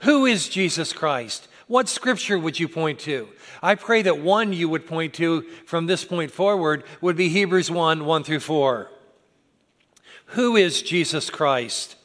Who 0.00 0.26
is 0.26 0.48
Jesus 0.48 0.92
Christ? 0.92 1.48
What 1.68 1.88
scripture 1.88 2.38
would 2.38 2.60
you 2.60 2.68
point 2.68 3.00
to? 3.00 3.28
I 3.62 3.74
pray 3.74 4.02
that 4.02 4.20
one 4.20 4.52
you 4.52 4.68
would 4.68 4.86
point 4.86 5.14
to 5.14 5.42
from 5.64 5.86
this 5.86 6.04
point 6.04 6.30
forward 6.30 6.84
would 7.00 7.16
be 7.16 7.28
Hebrews 7.28 7.70
1 7.70 8.04
1 8.04 8.24
through 8.24 8.40
4. 8.40 8.90
Who 10.30 10.56
is 10.56 10.82
Jesus 10.82 11.30
Christ? 11.30 11.96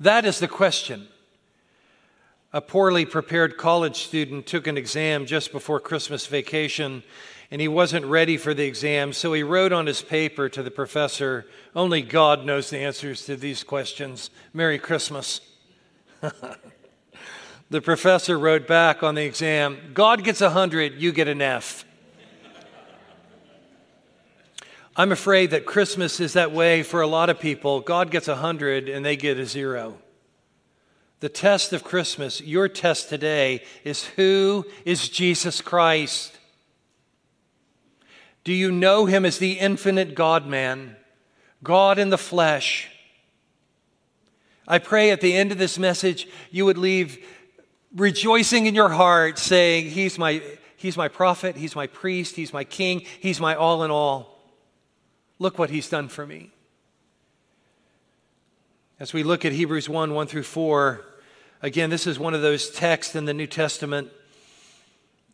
That 0.00 0.24
is 0.24 0.38
the 0.38 0.48
question. 0.48 1.08
A 2.52 2.60
poorly 2.60 3.04
prepared 3.04 3.56
college 3.56 4.04
student 4.04 4.46
took 4.46 4.66
an 4.66 4.78
exam 4.78 5.26
just 5.26 5.52
before 5.52 5.80
Christmas 5.80 6.26
vacation 6.26 7.02
and 7.50 7.60
he 7.60 7.68
wasn't 7.68 8.04
ready 8.04 8.36
for 8.36 8.52
the 8.52 8.66
exam, 8.66 9.12
so 9.12 9.32
he 9.32 9.42
wrote 9.42 9.72
on 9.72 9.86
his 9.86 10.02
paper 10.02 10.48
to 10.50 10.62
the 10.62 10.70
professor, 10.70 11.46
Only 11.74 12.02
God 12.02 12.44
knows 12.44 12.68
the 12.68 12.78
answers 12.78 13.24
to 13.26 13.36
these 13.36 13.64
questions. 13.64 14.30
Merry 14.52 14.78
Christmas. 14.78 15.40
the 17.70 17.80
professor 17.80 18.38
wrote 18.38 18.66
back 18.66 19.02
on 19.02 19.14
the 19.14 19.24
exam, 19.24 19.78
God 19.94 20.24
gets 20.24 20.40
a 20.40 20.46
100, 20.46 21.00
you 21.00 21.12
get 21.12 21.28
an 21.28 21.40
F. 21.40 21.84
I'm 24.98 25.12
afraid 25.12 25.52
that 25.52 25.64
Christmas 25.64 26.18
is 26.18 26.32
that 26.32 26.50
way 26.50 26.82
for 26.82 27.00
a 27.00 27.06
lot 27.06 27.30
of 27.30 27.38
people. 27.38 27.80
God 27.80 28.10
gets 28.10 28.26
a 28.26 28.32
100 28.32 28.88
and 28.88 29.06
they 29.06 29.16
get 29.16 29.38
a 29.38 29.46
zero. 29.46 29.96
The 31.20 31.28
test 31.28 31.72
of 31.72 31.84
Christmas, 31.84 32.40
your 32.40 32.68
test 32.68 33.08
today, 33.08 33.62
is 33.84 34.04
who 34.04 34.66
is 34.84 35.08
Jesus 35.08 35.60
Christ? 35.60 36.37
Do 38.44 38.52
you 38.52 38.70
know 38.70 39.06
him 39.06 39.24
as 39.24 39.38
the 39.38 39.58
infinite 39.58 40.14
God 40.14 40.46
man, 40.46 40.96
God 41.62 41.98
in 41.98 42.10
the 42.10 42.18
flesh? 42.18 42.88
I 44.66 44.78
pray 44.78 45.10
at 45.10 45.20
the 45.20 45.34
end 45.34 45.50
of 45.50 45.58
this 45.58 45.78
message 45.78 46.28
you 46.50 46.64
would 46.66 46.78
leave 46.78 47.24
rejoicing 47.94 48.66
in 48.66 48.74
your 48.74 48.90
heart, 48.90 49.38
saying, 49.38 49.90
He's 49.90 50.18
my, 50.18 50.42
he's 50.76 50.96
my 50.96 51.08
prophet, 51.08 51.56
He's 51.56 51.74
my 51.74 51.86
priest, 51.86 52.36
He's 52.36 52.52
my 52.52 52.64
king, 52.64 53.02
He's 53.20 53.40
my 53.40 53.54
all 53.54 53.82
in 53.82 53.90
all. 53.90 54.38
Look 55.38 55.58
what 55.58 55.70
He's 55.70 55.88
done 55.88 56.08
for 56.08 56.26
me. 56.26 56.50
As 59.00 59.12
we 59.12 59.22
look 59.22 59.44
at 59.44 59.52
Hebrews 59.52 59.88
1 59.88 60.12
1 60.12 60.26
through 60.26 60.42
4, 60.42 61.04
again, 61.62 61.90
this 61.90 62.06
is 62.06 62.18
one 62.18 62.34
of 62.34 62.42
those 62.42 62.70
texts 62.70 63.14
in 63.14 63.24
the 63.24 63.34
New 63.34 63.46
Testament 63.46 64.10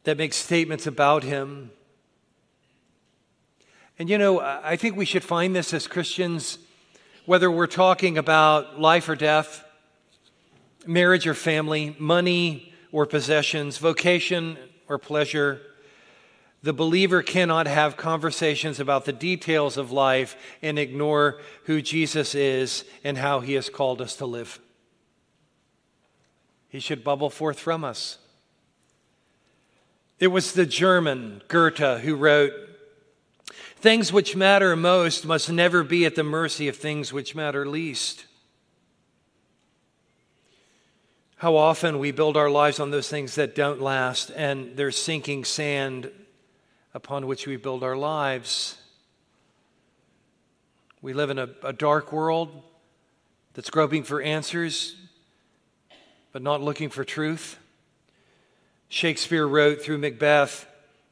that 0.04 0.18
makes 0.18 0.36
statements 0.36 0.86
about 0.86 1.22
Him. 1.22 1.70
And 3.98 4.10
you 4.10 4.18
know, 4.18 4.40
I 4.40 4.76
think 4.76 4.96
we 4.96 5.04
should 5.04 5.22
find 5.22 5.54
this 5.54 5.72
as 5.72 5.86
Christians, 5.86 6.58
whether 7.26 7.50
we're 7.50 7.68
talking 7.68 8.18
about 8.18 8.80
life 8.80 9.08
or 9.08 9.14
death, 9.14 9.64
marriage 10.86 11.26
or 11.26 11.34
family, 11.34 11.94
money 11.98 12.72
or 12.90 13.06
possessions, 13.06 13.78
vocation 13.78 14.58
or 14.88 14.98
pleasure. 14.98 15.60
The 16.62 16.72
believer 16.72 17.22
cannot 17.22 17.66
have 17.68 17.96
conversations 17.96 18.80
about 18.80 19.04
the 19.04 19.12
details 19.12 19.76
of 19.76 19.92
life 19.92 20.36
and 20.60 20.78
ignore 20.78 21.40
who 21.64 21.80
Jesus 21.80 22.34
is 22.34 22.84
and 23.04 23.16
how 23.16 23.40
he 23.40 23.52
has 23.52 23.68
called 23.68 24.00
us 24.00 24.16
to 24.16 24.26
live. 24.26 24.58
He 26.68 26.80
should 26.80 27.04
bubble 27.04 27.30
forth 27.30 27.60
from 27.60 27.84
us. 27.84 28.18
It 30.18 30.28
was 30.28 30.52
the 30.52 30.66
German 30.66 31.42
Goethe 31.46 32.00
who 32.00 32.16
wrote, 32.16 32.52
Things 33.84 34.10
which 34.10 34.34
matter 34.34 34.74
most 34.76 35.26
must 35.26 35.52
never 35.52 35.84
be 35.84 36.06
at 36.06 36.14
the 36.14 36.22
mercy 36.22 36.68
of 36.68 36.76
things 36.76 37.12
which 37.12 37.34
matter 37.34 37.66
least. 37.66 38.24
How 41.36 41.56
often 41.56 41.98
we 41.98 42.10
build 42.10 42.38
our 42.38 42.48
lives 42.48 42.80
on 42.80 42.90
those 42.90 43.10
things 43.10 43.34
that 43.34 43.54
don't 43.54 43.82
last, 43.82 44.30
and 44.34 44.74
there's 44.74 44.96
sinking 44.96 45.44
sand 45.44 46.10
upon 46.94 47.26
which 47.26 47.46
we 47.46 47.56
build 47.56 47.84
our 47.84 47.94
lives. 47.94 48.78
We 51.02 51.12
live 51.12 51.28
in 51.28 51.38
a, 51.38 51.50
a 51.62 51.74
dark 51.74 52.10
world 52.10 52.62
that's 53.52 53.68
groping 53.68 54.02
for 54.02 54.22
answers, 54.22 54.96
but 56.32 56.40
not 56.40 56.62
looking 56.62 56.88
for 56.88 57.04
truth. 57.04 57.58
Shakespeare 58.88 59.46
wrote 59.46 59.82
through 59.82 59.98
Macbeth 59.98 60.66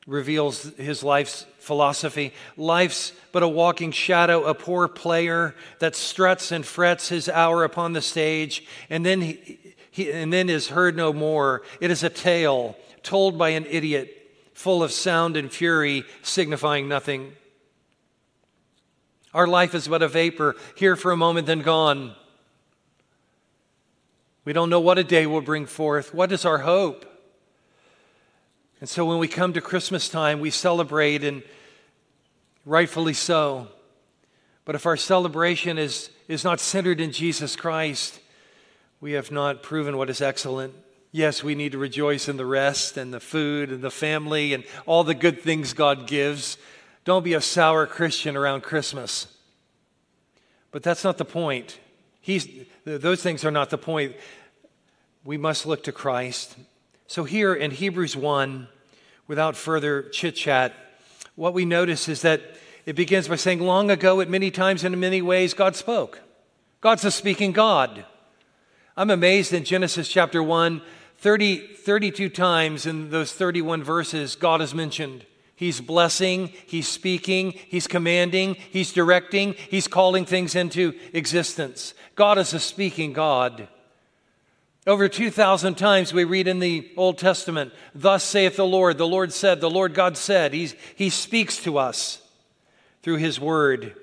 reveals 0.07 0.62
his 0.79 1.05
life's 1.05 1.45
philosophy. 1.62 2.33
Life's 2.57 3.12
but 3.31 3.42
a 3.42 3.49
walking 3.49 3.92
shadow, 3.92 4.45
a 4.45 4.54
poor 4.54 4.88
player 4.88 5.54
that 5.78 5.97
struts 5.97 6.52
and 6.52 6.66
frets 6.66 7.09
his 7.09 7.28
hour 7.28 7.64
upon 7.64 7.92
the 7.92 8.02
stage, 8.02 8.66
and 8.90 9.07
then, 9.07 9.21
he, 9.21 9.59
he, 9.90 10.12
and 10.12 10.33
then 10.33 10.50
is 10.50 10.69
heard 10.69 10.97
no 10.97 11.12
more. 11.12 11.62
It 11.81 11.90
is 11.90 12.02
a 12.02 12.11
tale 12.11 12.76
told 13.02 13.38
by 13.38 13.50
an 13.50 13.66
idiot, 13.66 14.16
full 14.54 14.83
of 14.83 14.92
sound 14.92 15.37
and 15.37 15.50
fury, 15.50 16.04
signifying 16.23 16.88
nothing. 16.88 17.33
Our 19.33 19.47
life 19.47 19.75
is 19.75 19.88
but 19.88 20.02
a 20.02 20.09
vapor, 20.09 20.57
here 20.75 20.97
for 20.97 21.11
a 21.11 21.16
moment, 21.16 21.47
then 21.47 21.62
gone. 21.62 22.14
We 24.45 24.52
don't 24.52 24.69
know 24.71 24.81
what 24.81 24.99
a 24.99 25.04
day 25.04 25.26
will 25.26 25.40
bring 25.40 25.66
forth. 25.66 26.12
What 26.12 26.33
is 26.33 26.45
our 26.45 26.59
hope? 26.59 27.07
And 28.83 28.89
so 28.89 29.05
when 29.05 29.19
we 29.19 29.29
come 29.29 29.53
to 29.53 29.61
Christmas 29.61 30.09
time, 30.09 30.41
we 30.41 30.51
celebrate, 30.51 31.23
and 31.23 31.45
rightfully 32.67 33.12
so. 33.12 33.69
But 34.65 34.75
if 34.75 34.87
our 34.87 34.97
celebration 34.97 35.79
is, 35.79 36.11
is 36.27 36.43
not 36.43 36.59
centered 36.59 37.01
in 37.01 37.12
Jesus 37.12 37.55
Christ, 37.55 38.19
we 39.01 39.12
have 39.12 39.31
not 39.31 39.62
proven 39.62 39.97
what 39.97 40.11
is 40.11 40.21
excellent. 40.21 40.75
Yes, 41.12 41.45
we 41.45 41.55
need 41.55 41.71
to 41.71 41.79
rejoice 41.79 42.29
in 42.29 42.37
the 42.37 42.45
rest 42.45 42.97
and 42.97 43.15
the 43.15 43.21
food 43.21 43.71
and 43.71 43.83
the 43.83 43.91
family 43.93 44.53
and 44.53 44.65
all 44.85 45.05
the 45.05 45.15
good 45.15 45.41
things 45.41 45.75
God 45.75 46.09
gives. 46.09 46.59
Don't 47.05 47.23
be 47.23 47.35
a 47.35 47.41
sour 47.41 47.87
Christian 47.87 48.37
around 48.37 48.65
Christmas. 48.65 49.29
But 50.73 50.83
that's 50.83 51.05
not 51.05 51.19
the 51.19 51.25
point. 51.25 51.79
He's, 52.21 52.49
those 52.85 53.23
things 53.23 53.45
are 53.45 53.53
not 53.53 53.71
the 53.71 53.79
point. 53.79 54.17
We 55.25 55.37
must 55.37 55.67
look 55.67 55.85
to 55.85 55.93
Christ. 55.93 56.57
So, 57.12 57.25
here 57.25 57.52
in 57.52 57.73
Hebrews 57.73 58.16
1, 58.16 58.69
without 59.28 59.54
further 59.54 60.04
chit 60.04 60.35
chat, 60.35 60.73
what 61.35 61.52
we 61.52 61.66
notice 61.66 62.09
is 62.09 62.23
that 62.23 62.40
it 62.87 62.97
begins 62.97 63.28
by 63.28 63.37
saying, 63.37 63.61
Long 63.61 63.90
ago, 63.90 64.23
at 64.23 64.31
many 64.31 64.50
times 64.50 64.83
and 64.83 64.95
in 64.95 65.00
many 65.00 65.21
ways, 65.21 65.52
God 65.52 65.76
spoke. 65.76 66.23
God's 66.81 67.04
a 67.04 67.11
speaking 67.11 67.52
God. 67.52 68.07
I'm 68.97 69.11
amazed 69.11 69.52
in 69.52 69.64
Genesis 69.64 70.09
chapter 70.09 70.42
1, 70.42 70.81
30, 71.19 71.75
32 71.75 72.31
times 72.31 72.87
in 72.87 73.11
those 73.11 73.31
31 73.35 73.85
verses, 73.85 74.35
God 74.35 74.62
is 74.62 74.73
mentioned. 74.73 75.26
He's 75.54 75.83
blessing, 75.83 76.50
He's 76.64 76.88
speaking, 76.88 77.52
He's 77.69 77.87
commanding, 77.87 78.54
He's 78.54 78.90
directing, 78.90 79.52
He's 79.69 79.87
calling 79.87 80.25
things 80.25 80.54
into 80.54 80.95
existence. 81.12 81.92
God 82.14 82.38
is 82.38 82.54
a 82.54 82.59
speaking 82.59 83.12
God. 83.12 83.69
Over 84.85 85.09
2,000 85.09 85.77
times 85.77 86.12
we 86.12 86.25
read 86.25 86.49
in 86.49 86.59
the 86.59 86.91
Old 86.97 87.17
Testament, 87.17 87.73
Thus 87.95 88.25
saith 88.25 88.57
the 88.57 88.67
Lord, 88.67 88.99
the 88.99 89.07
Lord 89.07 89.33
said, 89.33 89.61
the 89.61 89.71
Lord 89.71 89.95
God 89.95 90.17
said. 90.17 90.53
He's, 90.53 90.75
he 90.97 91.09
speaks 91.09 91.62
to 91.62 91.79
us 91.79 92.21
through 93.03 93.19
His 93.19 93.39
Word. 93.39 93.95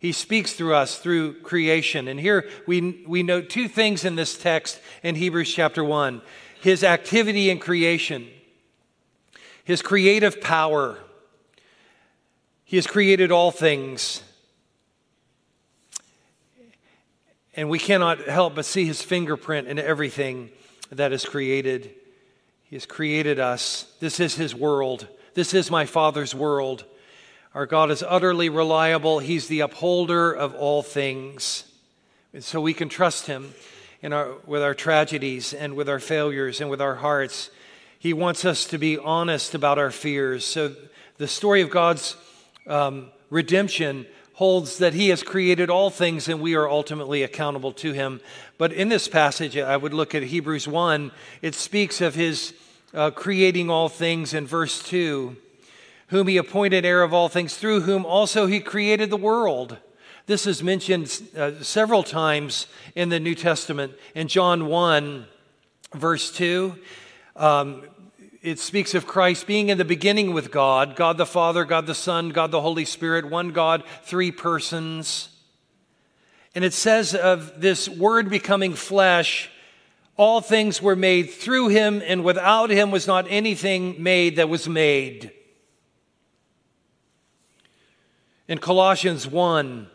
He 0.00 0.10
speaks 0.10 0.52
through 0.52 0.74
us 0.74 0.98
through 0.98 1.40
creation. 1.40 2.08
And 2.08 2.18
here 2.18 2.48
we, 2.66 3.04
we 3.06 3.22
note 3.22 3.48
two 3.48 3.68
things 3.68 4.04
in 4.04 4.16
this 4.16 4.36
text 4.36 4.80
in 5.04 5.14
Hebrews 5.14 5.52
chapter 5.52 5.84
1 5.84 6.20
His 6.60 6.82
activity 6.82 7.48
in 7.48 7.60
creation, 7.60 8.26
His 9.62 9.80
creative 9.80 10.40
power. 10.40 10.98
He 12.64 12.76
has 12.76 12.88
created 12.88 13.30
all 13.30 13.52
things. 13.52 14.24
And 17.56 17.70
we 17.70 17.78
cannot 17.78 18.28
help 18.28 18.54
but 18.54 18.66
see 18.66 18.84
his 18.84 19.00
fingerprint 19.00 19.66
in 19.66 19.78
everything 19.78 20.50
that 20.90 21.12
is 21.12 21.24
created. 21.24 21.90
He 22.64 22.76
has 22.76 22.84
created 22.84 23.40
us. 23.40 23.90
This 23.98 24.20
is 24.20 24.34
his 24.34 24.54
world. 24.54 25.08
This 25.32 25.54
is 25.54 25.70
my 25.70 25.86
Father's 25.86 26.34
world. 26.34 26.84
Our 27.54 27.64
God 27.64 27.90
is 27.90 28.04
utterly 28.06 28.50
reliable. 28.50 29.20
He's 29.20 29.48
the 29.48 29.60
upholder 29.60 30.30
of 30.30 30.54
all 30.54 30.82
things. 30.82 31.64
And 32.34 32.44
so 32.44 32.60
we 32.60 32.74
can 32.74 32.90
trust 32.90 33.26
him 33.26 33.54
in 34.02 34.12
our, 34.12 34.34
with 34.44 34.62
our 34.62 34.74
tragedies 34.74 35.54
and 35.54 35.74
with 35.74 35.88
our 35.88 35.98
failures 35.98 36.60
and 36.60 36.68
with 36.68 36.82
our 36.82 36.96
hearts. 36.96 37.48
He 37.98 38.12
wants 38.12 38.44
us 38.44 38.66
to 38.66 38.76
be 38.76 38.98
honest 38.98 39.54
about 39.54 39.78
our 39.78 39.90
fears. 39.90 40.44
So 40.44 40.74
the 41.16 41.26
story 41.26 41.62
of 41.62 41.70
God's 41.70 42.16
um, 42.66 43.10
redemption 43.30 44.06
holds 44.36 44.76
that 44.76 44.92
he 44.92 45.08
has 45.08 45.22
created 45.22 45.70
all 45.70 45.88
things 45.88 46.28
and 46.28 46.42
we 46.42 46.54
are 46.54 46.68
ultimately 46.68 47.22
accountable 47.22 47.72
to 47.72 47.92
him. 47.92 48.20
But 48.58 48.70
in 48.70 48.90
this 48.90 49.08
passage, 49.08 49.56
I 49.56 49.78
would 49.78 49.94
look 49.94 50.14
at 50.14 50.22
Hebrews 50.22 50.68
1. 50.68 51.10
It 51.40 51.54
speaks 51.54 52.02
of 52.02 52.14
his 52.14 52.52
uh, 52.92 53.10
creating 53.12 53.70
all 53.70 53.88
things 53.88 54.34
in 54.34 54.46
verse 54.46 54.82
2, 54.82 55.36
whom 56.08 56.28
he 56.28 56.36
appointed 56.36 56.84
heir 56.84 57.02
of 57.02 57.14
all 57.14 57.30
things, 57.30 57.56
through 57.56 57.80
whom 57.80 58.04
also 58.04 58.44
he 58.44 58.60
created 58.60 59.08
the 59.08 59.16
world. 59.16 59.78
This 60.26 60.46
is 60.46 60.62
mentioned 60.62 61.22
uh, 61.34 61.62
several 61.62 62.02
times 62.02 62.66
in 62.94 63.08
the 63.08 63.20
New 63.20 63.34
Testament. 63.34 63.94
In 64.14 64.28
John 64.28 64.66
1, 64.66 65.26
verse 65.94 66.30
2, 66.30 66.76
um, 67.36 67.84
it 68.46 68.60
speaks 68.60 68.94
of 68.94 69.08
Christ 69.08 69.48
being 69.48 69.70
in 69.70 69.78
the 69.78 69.84
beginning 69.84 70.32
with 70.32 70.52
God 70.52 70.94
God 70.94 71.18
the 71.18 71.26
Father, 71.26 71.64
God 71.64 71.86
the 71.86 71.96
Son, 71.96 72.28
God 72.28 72.52
the 72.52 72.60
Holy 72.60 72.84
Spirit, 72.84 73.28
one 73.28 73.50
God, 73.50 73.82
three 74.04 74.30
persons. 74.30 75.30
And 76.54 76.64
it 76.64 76.72
says 76.72 77.12
of 77.14 77.60
this 77.60 77.88
Word 77.88 78.30
becoming 78.30 78.74
flesh, 78.74 79.50
all 80.16 80.40
things 80.40 80.80
were 80.80 80.94
made 80.94 81.30
through 81.30 81.68
him, 81.68 82.00
and 82.06 82.22
without 82.22 82.70
him 82.70 82.92
was 82.92 83.08
not 83.08 83.26
anything 83.28 84.00
made 84.00 84.36
that 84.36 84.48
was 84.48 84.68
made. 84.68 85.32
In 88.46 88.58
Colossians 88.58 89.26
1, 89.26 89.88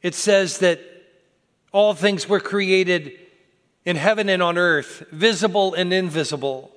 it 0.00 0.14
says 0.14 0.58
that 0.60 0.80
all 1.72 1.92
things 1.92 2.26
were 2.26 2.40
created 2.40 3.12
in 3.84 3.96
heaven 3.96 4.30
and 4.30 4.42
on 4.42 4.56
earth, 4.56 5.04
visible 5.12 5.74
and 5.74 5.92
invisible 5.92 6.73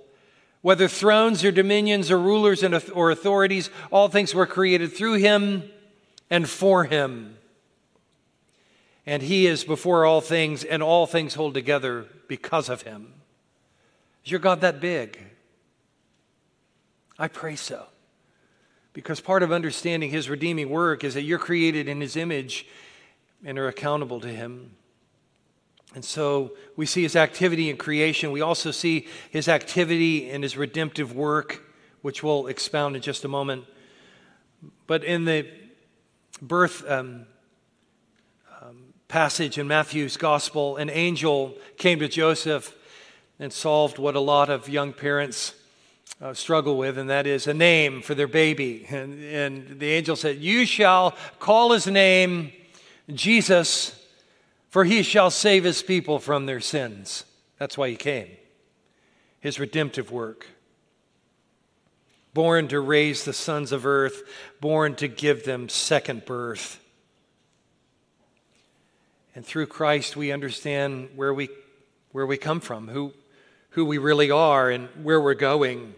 whether 0.61 0.87
thrones 0.87 1.43
or 1.43 1.51
dominions 1.51 2.11
or 2.11 2.19
rulers 2.19 2.63
or 2.63 3.11
authorities, 3.11 3.69
all 3.91 4.07
things 4.07 4.33
were 4.33 4.45
created 4.45 4.91
through 4.91 5.13
him 5.13 5.63
and 6.29 6.49
for 6.49 6.85
him. 6.85 7.37
And 9.05 9.23
he 9.23 9.47
is 9.47 9.63
before 9.63 10.05
all 10.05 10.19
things, 10.19 10.65
and 10.65 10.83
all 10.83 11.07
things 11.07 11.35
hold 11.35 11.53
together 11.53 12.05
because 12.27 12.67
of 12.67 12.81
him. 12.81 13.13
Is 14.25 14.31
your 14.31 14.41
God 14.41 14.59
that 14.61 14.81
big? 14.81 15.17
I 17.17 17.29
pray 17.29 17.55
so. 17.55 17.85
Because 18.91 19.21
part 19.21 19.43
of 19.43 19.51
understanding 19.51 20.09
his 20.09 20.29
redeeming 20.29 20.69
work 20.69 21.03
is 21.03 21.13
that 21.13 21.21
you're 21.21 21.39
created 21.39 21.87
in 21.87 22.01
his 22.01 22.17
image 22.17 22.67
and 23.45 23.57
are 23.57 23.67
accountable 23.67 24.19
to 24.19 24.27
him. 24.27 24.71
And 25.97 26.05
so 26.05 26.51
we 26.75 26.85
see 26.85 27.01
his 27.01 27.15
activity 27.15 27.71
in 27.71 27.77
creation. 27.77 28.31
We 28.31 28.41
also 28.41 28.69
see 28.69 29.07
his 29.31 29.47
activity 29.47 30.29
in 30.29 30.43
his 30.43 30.55
redemptive 30.55 31.15
work, 31.15 31.63
which 32.03 32.21
we'll 32.21 32.45
expound 32.45 32.95
in 32.95 33.01
just 33.01 33.25
a 33.25 33.27
moment. 33.27 33.65
But 34.85 35.03
in 35.03 35.25
the 35.25 35.47
birth 36.39 36.87
um, 36.87 37.25
um, 38.61 38.93
passage 39.07 39.57
in 39.57 39.67
Matthew's 39.67 40.17
gospel, 40.17 40.77
an 40.77 40.91
angel 40.91 41.55
came 41.77 41.97
to 41.97 42.07
Joseph 42.07 42.75
and 43.39 43.51
solved 43.51 43.97
what 43.97 44.15
a 44.15 44.19
lot 44.19 44.51
of 44.51 44.69
young 44.69 44.93
parents 44.93 45.55
uh, 46.21 46.35
struggle 46.35 46.77
with, 46.77 46.99
and 46.99 47.09
that 47.09 47.25
is 47.25 47.47
a 47.47 47.55
name 47.55 48.03
for 48.03 48.13
their 48.13 48.27
baby. 48.27 48.85
And, 48.87 49.23
and 49.23 49.79
the 49.79 49.93
angel 49.93 50.15
said, 50.15 50.37
You 50.37 50.67
shall 50.67 51.15
call 51.39 51.71
his 51.71 51.87
name 51.87 52.51
Jesus 53.11 53.96
for 54.77 54.85
he 54.85 55.01
shall 55.01 55.31
save 55.31 55.63
his 55.63 55.81
people 55.81 56.19
from 56.19 56.45
their 56.45 56.59
sins. 56.59 57.23
That's 57.57 57.79
why 57.79 57.89
he 57.89 57.95
came. 57.95 58.27
His 59.39 59.59
redemptive 59.59 60.11
work. 60.11 60.45
Born 62.35 62.67
to 62.67 62.79
raise 62.79 63.25
the 63.25 63.33
sons 63.33 63.71
of 63.71 63.87
earth, 63.87 64.21
born 64.61 64.93
to 64.97 65.07
give 65.07 65.45
them 65.45 65.67
second 65.67 66.25
birth. 66.25 66.79
And 69.33 69.43
through 69.43 69.65
Christ, 69.65 70.15
we 70.15 70.31
understand 70.31 71.09
where 71.15 71.33
we, 71.33 71.49
where 72.11 72.27
we 72.27 72.37
come 72.37 72.59
from, 72.59 72.87
who, 72.87 73.13
who 73.71 73.83
we 73.83 73.97
really 73.97 74.29
are, 74.29 74.69
and 74.69 74.89
where 75.01 75.19
we're 75.19 75.33
going. 75.33 75.95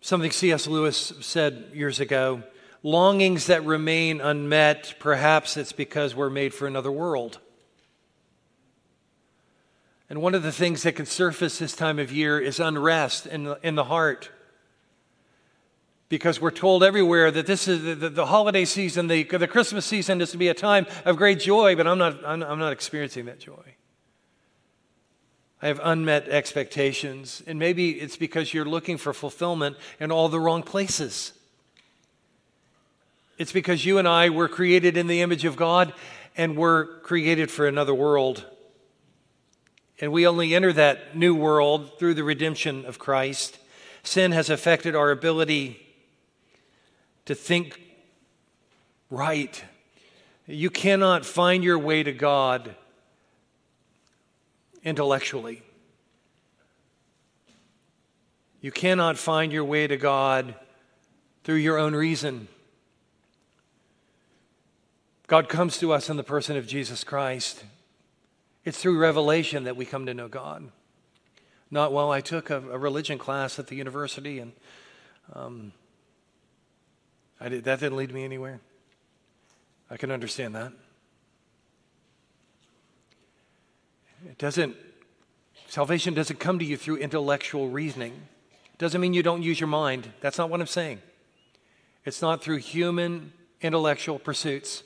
Something 0.00 0.32
C.S. 0.32 0.66
Lewis 0.66 1.12
said 1.20 1.70
years 1.72 2.00
ago 2.00 2.42
longings 2.82 3.46
that 3.46 3.64
remain 3.64 4.20
unmet, 4.20 4.94
perhaps 4.98 5.56
it's 5.56 5.72
because 5.72 6.14
we're 6.14 6.30
made 6.30 6.54
for 6.54 6.66
another 6.66 6.92
world. 6.92 7.38
And 10.10 10.22
one 10.22 10.34
of 10.34 10.42
the 10.42 10.52
things 10.52 10.82
that 10.84 10.92
can 10.92 11.06
surface 11.06 11.58
this 11.58 11.74
time 11.74 11.98
of 11.98 12.10
year 12.10 12.40
is 12.40 12.60
unrest 12.60 13.26
in 13.26 13.44
the, 13.44 13.58
in 13.62 13.74
the 13.74 13.84
heart. 13.84 14.30
Because 16.08 16.40
we're 16.40 16.50
told 16.50 16.82
everywhere 16.82 17.30
that 17.30 17.46
this 17.46 17.68
is 17.68 18.00
the, 18.00 18.08
the, 18.08 18.24
holiday 18.24 18.64
season, 18.64 19.08
the, 19.08 19.24
the 19.24 19.46
Christmas 19.46 19.84
season 19.84 20.22
is 20.22 20.30
to 20.30 20.38
be 20.38 20.48
a 20.48 20.54
time 20.54 20.86
of 21.04 21.18
great 21.18 21.38
joy, 21.38 21.76
but 21.76 21.86
I'm 21.86 21.98
not, 21.98 22.24
I'm, 22.24 22.42
I'm 22.42 22.58
not 22.58 22.72
experiencing 22.72 23.26
that 23.26 23.38
joy. 23.38 23.74
I 25.60 25.66
have 25.66 25.80
unmet 25.82 26.28
expectations, 26.28 27.42
and 27.46 27.58
maybe 27.58 27.90
it's 27.90 28.16
because 28.16 28.54
you're 28.54 28.64
looking 28.64 28.96
for 28.96 29.12
fulfillment 29.12 29.76
in 30.00 30.10
all 30.10 30.30
the 30.30 30.40
wrong 30.40 30.62
places. 30.62 31.32
It's 33.38 33.52
because 33.52 33.84
you 33.84 33.98
and 33.98 34.08
I 34.08 34.30
were 34.30 34.48
created 34.48 34.96
in 34.96 35.06
the 35.06 35.22
image 35.22 35.44
of 35.44 35.56
God 35.56 35.94
and 36.36 36.56
were 36.56 36.98
created 37.02 37.50
for 37.50 37.66
another 37.66 37.94
world. 37.94 38.44
And 40.00 40.12
we 40.12 40.26
only 40.26 40.54
enter 40.54 40.72
that 40.72 41.16
new 41.16 41.34
world 41.34 41.98
through 41.98 42.14
the 42.14 42.24
redemption 42.24 42.84
of 42.84 42.98
Christ. 42.98 43.58
Sin 44.02 44.32
has 44.32 44.50
affected 44.50 44.96
our 44.96 45.10
ability 45.10 45.80
to 47.26 47.34
think 47.34 47.80
right. 49.10 49.62
You 50.46 50.70
cannot 50.70 51.24
find 51.24 51.62
your 51.62 51.78
way 51.78 52.02
to 52.02 52.12
God 52.12 52.74
intellectually. 54.82 55.62
You 58.60 58.72
cannot 58.72 59.16
find 59.16 59.52
your 59.52 59.64
way 59.64 59.86
to 59.86 59.96
God 59.96 60.54
through 61.44 61.56
your 61.56 61.78
own 61.78 61.94
reason. 61.94 62.48
God 65.28 65.50
comes 65.50 65.76
to 65.78 65.92
us 65.92 66.08
in 66.08 66.16
the 66.16 66.24
person 66.24 66.56
of 66.56 66.66
Jesus 66.66 67.04
Christ. 67.04 67.62
It's 68.64 68.78
through 68.78 68.98
revelation 68.98 69.64
that 69.64 69.76
we 69.76 69.84
come 69.84 70.06
to 70.06 70.14
know 70.14 70.26
God. 70.26 70.70
Not, 71.70 71.92
well, 71.92 72.10
I 72.10 72.22
took 72.22 72.48
a, 72.48 72.56
a 72.56 72.78
religion 72.78 73.18
class 73.18 73.58
at 73.58 73.66
the 73.66 73.76
university 73.76 74.38
and 74.38 74.52
um, 75.34 75.72
did, 77.46 77.64
that 77.64 77.80
didn't 77.80 77.98
lead 77.98 78.10
me 78.10 78.24
anywhere. 78.24 78.60
I 79.90 79.98
can 79.98 80.10
understand 80.10 80.54
that. 80.54 80.72
It 84.26 84.38
doesn't, 84.38 84.76
salvation 85.68 86.14
doesn't 86.14 86.40
come 86.40 86.58
to 86.58 86.64
you 86.64 86.78
through 86.78 86.96
intellectual 86.96 87.68
reasoning. 87.68 88.12
It 88.72 88.78
doesn't 88.78 88.98
mean 88.98 89.12
you 89.12 89.22
don't 89.22 89.42
use 89.42 89.60
your 89.60 89.68
mind. 89.68 90.08
That's 90.22 90.38
not 90.38 90.48
what 90.48 90.62
I'm 90.62 90.66
saying. 90.66 91.02
It's 92.06 92.22
not 92.22 92.42
through 92.42 92.58
human 92.58 93.34
intellectual 93.60 94.18
pursuits. 94.18 94.84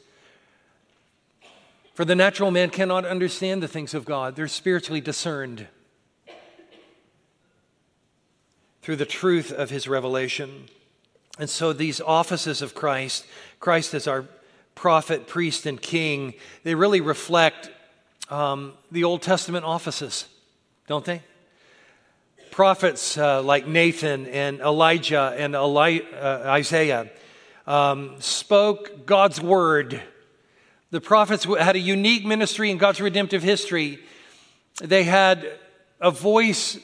For 1.95 2.05
the 2.05 2.15
natural 2.15 2.51
man 2.51 2.71
cannot 2.71 3.05
understand 3.05 3.63
the 3.63 3.69
things 3.69 3.95
of 3.95 4.05
God, 4.05 4.37
they're 4.37 4.49
spiritually 4.49 5.01
discerned. 5.01 5.69
through 8.83 8.97
the 8.97 9.07
truth 9.07 9.53
of 9.53 9.71
his 9.71 9.89
revelation. 9.89 10.67
And 11.39 11.49
so 11.49 11.73
these 11.73 12.01
offices 12.01 12.61
of 12.61 12.75
Christ, 12.75 13.25
Christ 13.61 13.95
as 13.95 14.07
our 14.07 14.27
prophet, 14.75 15.29
priest, 15.29 15.67
and 15.67 15.81
king, 15.81 16.35
they 16.65 16.75
really 16.75 17.01
reflect 17.01 17.71
um, 18.29 18.73
the 18.91 19.05
Old 19.05 19.23
Testament 19.23 19.65
offices, 19.65 20.27
don't 20.89 21.05
they? 21.05 21.23
Prophets 22.51 23.17
uh, 23.17 23.41
like 23.43 23.67
Nathan 23.67 24.27
and 24.27 24.61
Elijah 24.61 25.35
and 25.39 25.55
Eli- 25.55 26.01
uh, 26.15 26.43
Isaiah 26.47 27.09
um, 27.67 28.21
spoke 28.21 29.07
God's 29.07 29.41
word. 29.41 30.03
The 30.93 31.01
prophets 31.01 31.45
had 31.45 31.75
a 31.75 31.79
unique 31.79 32.27
ministry 32.27 32.71
in 32.71 32.77
God's 32.77 33.01
redemptive 33.01 33.43
history. 33.43 33.99
They 34.79 35.05
had 35.05 35.51
a 36.03 36.11
voice 36.11 36.79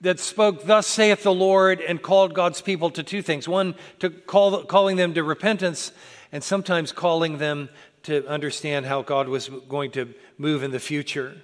that 0.00 0.20
spoke, 0.20 0.62
Thus 0.62 0.86
saith 0.86 1.24
the 1.24 1.34
Lord, 1.34 1.80
and 1.80 2.00
called 2.00 2.34
God's 2.34 2.60
people 2.60 2.88
to 2.90 3.02
two 3.02 3.20
things. 3.20 3.48
One, 3.48 3.74
to 3.98 4.10
call, 4.10 4.62
calling 4.62 4.96
them 4.96 5.12
to 5.14 5.24
repentance, 5.24 5.90
and 6.30 6.44
sometimes 6.44 6.92
calling 6.92 7.38
them 7.38 7.68
to 8.04 8.24
understand 8.28 8.86
how 8.86 9.02
God 9.02 9.26
was 9.26 9.48
going 9.68 9.90
to 9.90 10.14
move 10.38 10.62
in 10.62 10.70
the 10.70 10.78
future. 10.78 11.36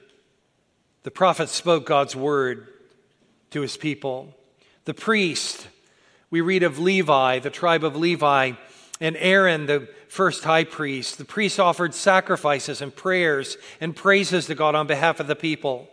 The 1.03 1.11
prophet 1.11 1.49
spoke 1.49 1.85
God's 1.85 2.15
word 2.15 2.69
to 3.51 3.61
his 3.61 3.77
people. 3.77 4.33
The 4.85 4.95
priest, 4.95 5.67
we 6.31 6.43
read 6.43 6.63
of 6.63 6.79
Levi, 6.79 7.41
the 7.41 7.51
tribe 7.51 7.83
of 7.83 7.97
Levi, 7.97 8.53
and 9.01 9.17
Aaron, 9.19 9.67
the 9.67 9.89
first 10.09 10.45
high 10.45 10.65
priest. 10.65 11.19
The 11.19 11.25
priest 11.25 11.59
offered 11.59 11.95
sacrifices 11.95 12.81
and 12.81 12.95
prayers 12.95 13.57
and 13.81 13.95
praises 13.95 14.47
to 14.47 14.55
God 14.55 14.75
on 14.75 14.87
behalf 14.87 15.21
of 15.21 15.27
the 15.27 15.37
people. 15.37 15.89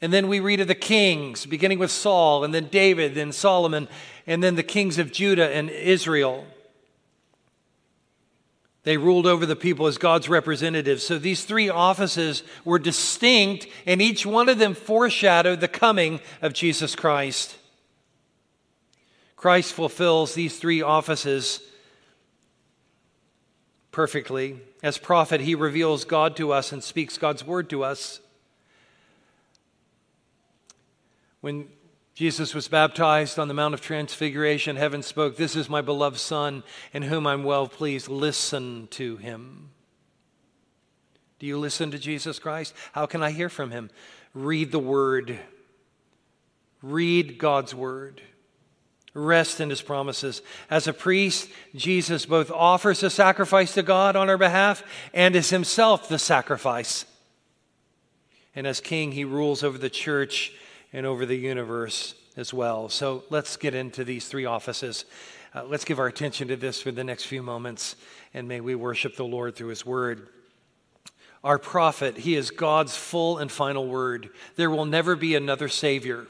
And 0.00 0.12
then 0.12 0.28
we 0.28 0.40
read 0.40 0.60
of 0.60 0.68
the 0.68 0.74
kings, 0.74 1.46
beginning 1.46 1.78
with 1.78 1.90
Saul, 1.90 2.42
and 2.42 2.54
then 2.54 2.68
David, 2.68 3.14
then 3.14 3.32
Solomon, 3.32 3.86
and 4.26 4.42
then 4.42 4.56
the 4.56 4.62
kings 4.62 4.98
of 4.98 5.12
Judah 5.12 5.54
and 5.54 5.70
Israel. 5.70 6.46
They 8.82 8.96
ruled 8.96 9.26
over 9.26 9.44
the 9.44 9.56
people 9.56 9.86
as 9.86 9.98
God's 9.98 10.28
representatives. 10.28 11.04
So 11.04 11.18
these 11.18 11.44
three 11.44 11.68
offices 11.68 12.42
were 12.64 12.78
distinct, 12.78 13.66
and 13.86 14.00
each 14.00 14.24
one 14.24 14.48
of 14.48 14.58
them 14.58 14.74
foreshadowed 14.74 15.60
the 15.60 15.68
coming 15.68 16.20
of 16.40 16.54
Jesus 16.54 16.96
Christ. 16.96 17.56
Christ 19.36 19.74
fulfills 19.74 20.34
these 20.34 20.58
three 20.58 20.80
offices 20.80 21.60
perfectly. 23.92 24.60
As 24.82 24.98
prophet, 24.98 25.40
he 25.40 25.54
reveals 25.54 26.04
God 26.04 26.36
to 26.36 26.52
us 26.52 26.72
and 26.72 26.82
speaks 26.82 27.18
God's 27.18 27.44
word 27.44 27.68
to 27.70 27.84
us. 27.84 28.20
When 31.40 31.68
Jesus 32.14 32.54
was 32.54 32.68
baptized 32.68 33.38
on 33.38 33.48
the 33.48 33.54
Mount 33.54 33.72
of 33.72 33.80
Transfiguration, 33.80 34.76
heaven 34.76 35.02
spoke, 35.02 35.36
This 35.36 35.56
is 35.56 35.70
my 35.70 35.80
beloved 35.80 36.18
Son, 36.18 36.62
in 36.92 37.02
whom 37.02 37.26
I'm 37.26 37.44
well 37.44 37.66
pleased. 37.66 38.08
Listen 38.08 38.88
to 38.92 39.16
him. 39.16 39.70
Do 41.38 41.46
you 41.46 41.58
listen 41.58 41.90
to 41.92 41.98
Jesus 41.98 42.38
Christ? 42.38 42.74
How 42.92 43.06
can 43.06 43.22
I 43.22 43.30
hear 43.30 43.48
from 43.48 43.70
him? 43.70 43.90
Read 44.34 44.70
the 44.70 44.78
Word. 44.78 45.38
Read 46.82 47.38
God's 47.38 47.74
Word. 47.74 48.20
Rest 49.12 49.60
in 49.60 49.70
his 49.70 49.82
promises. 49.82 50.40
As 50.70 50.86
a 50.86 50.92
priest, 50.92 51.48
Jesus 51.74 52.26
both 52.26 52.50
offers 52.50 53.02
a 53.02 53.10
sacrifice 53.10 53.74
to 53.74 53.82
God 53.82 54.14
on 54.14 54.30
our 54.30 54.38
behalf 54.38 54.84
and 55.12 55.34
is 55.34 55.50
himself 55.50 56.08
the 56.08 56.18
sacrifice. 56.18 57.04
And 58.54 58.66
as 58.66 58.80
king, 58.80 59.12
he 59.12 59.24
rules 59.24 59.64
over 59.64 59.78
the 59.78 59.90
church 59.90 60.52
and 60.92 61.06
over 61.06 61.26
the 61.26 61.36
universe 61.36 62.14
as 62.36 62.54
well. 62.54 62.88
So 62.88 63.24
let's 63.30 63.56
get 63.56 63.74
into 63.74 64.04
these 64.04 64.28
three 64.28 64.44
offices. 64.44 65.04
Uh, 65.54 65.64
let's 65.64 65.84
give 65.84 65.98
our 65.98 66.06
attention 66.06 66.48
to 66.48 66.56
this 66.56 66.80
for 66.80 66.92
the 66.92 67.02
next 67.02 67.24
few 67.24 67.42
moments, 67.42 67.96
and 68.32 68.46
may 68.46 68.60
we 68.60 68.76
worship 68.76 69.16
the 69.16 69.24
Lord 69.24 69.56
through 69.56 69.68
his 69.68 69.84
word. 69.84 70.28
Our 71.42 71.58
prophet, 71.58 72.18
he 72.18 72.36
is 72.36 72.50
God's 72.50 72.96
full 72.96 73.38
and 73.38 73.50
final 73.50 73.88
word. 73.88 74.30
There 74.56 74.70
will 74.70 74.84
never 74.84 75.16
be 75.16 75.34
another 75.34 75.68
Savior. 75.68 76.26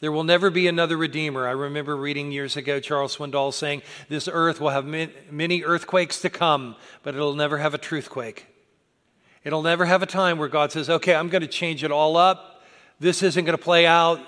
There 0.00 0.12
will 0.12 0.24
never 0.24 0.50
be 0.50 0.66
another 0.66 0.96
Redeemer. 0.96 1.46
I 1.46 1.52
remember 1.52 1.96
reading 1.96 2.32
years 2.32 2.56
ago 2.56 2.80
Charles 2.80 3.16
Swindoll 3.16 3.52
saying, 3.52 3.82
This 4.08 4.28
earth 4.30 4.60
will 4.60 4.70
have 4.70 4.84
many 4.84 5.62
earthquakes 5.62 6.20
to 6.22 6.30
come, 6.30 6.76
but 7.02 7.14
it'll 7.14 7.34
never 7.34 7.58
have 7.58 7.74
a 7.74 7.78
truthquake. 7.78 8.40
It'll 9.44 9.62
never 9.62 9.84
have 9.84 10.02
a 10.02 10.06
time 10.06 10.38
where 10.38 10.48
God 10.48 10.72
says, 10.72 10.90
Okay, 10.90 11.14
I'm 11.14 11.28
going 11.28 11.42
to 11.42 11.48
change 11.48 11.84
it 11.84 11.90
all 11.90 12.16
up 12.16 12.54
this 13.00 13.22
isn't 13.22 13.44
going 13.44 13.56
to 13.56 13.62
play 13.62 13.86
out 13.86 14.20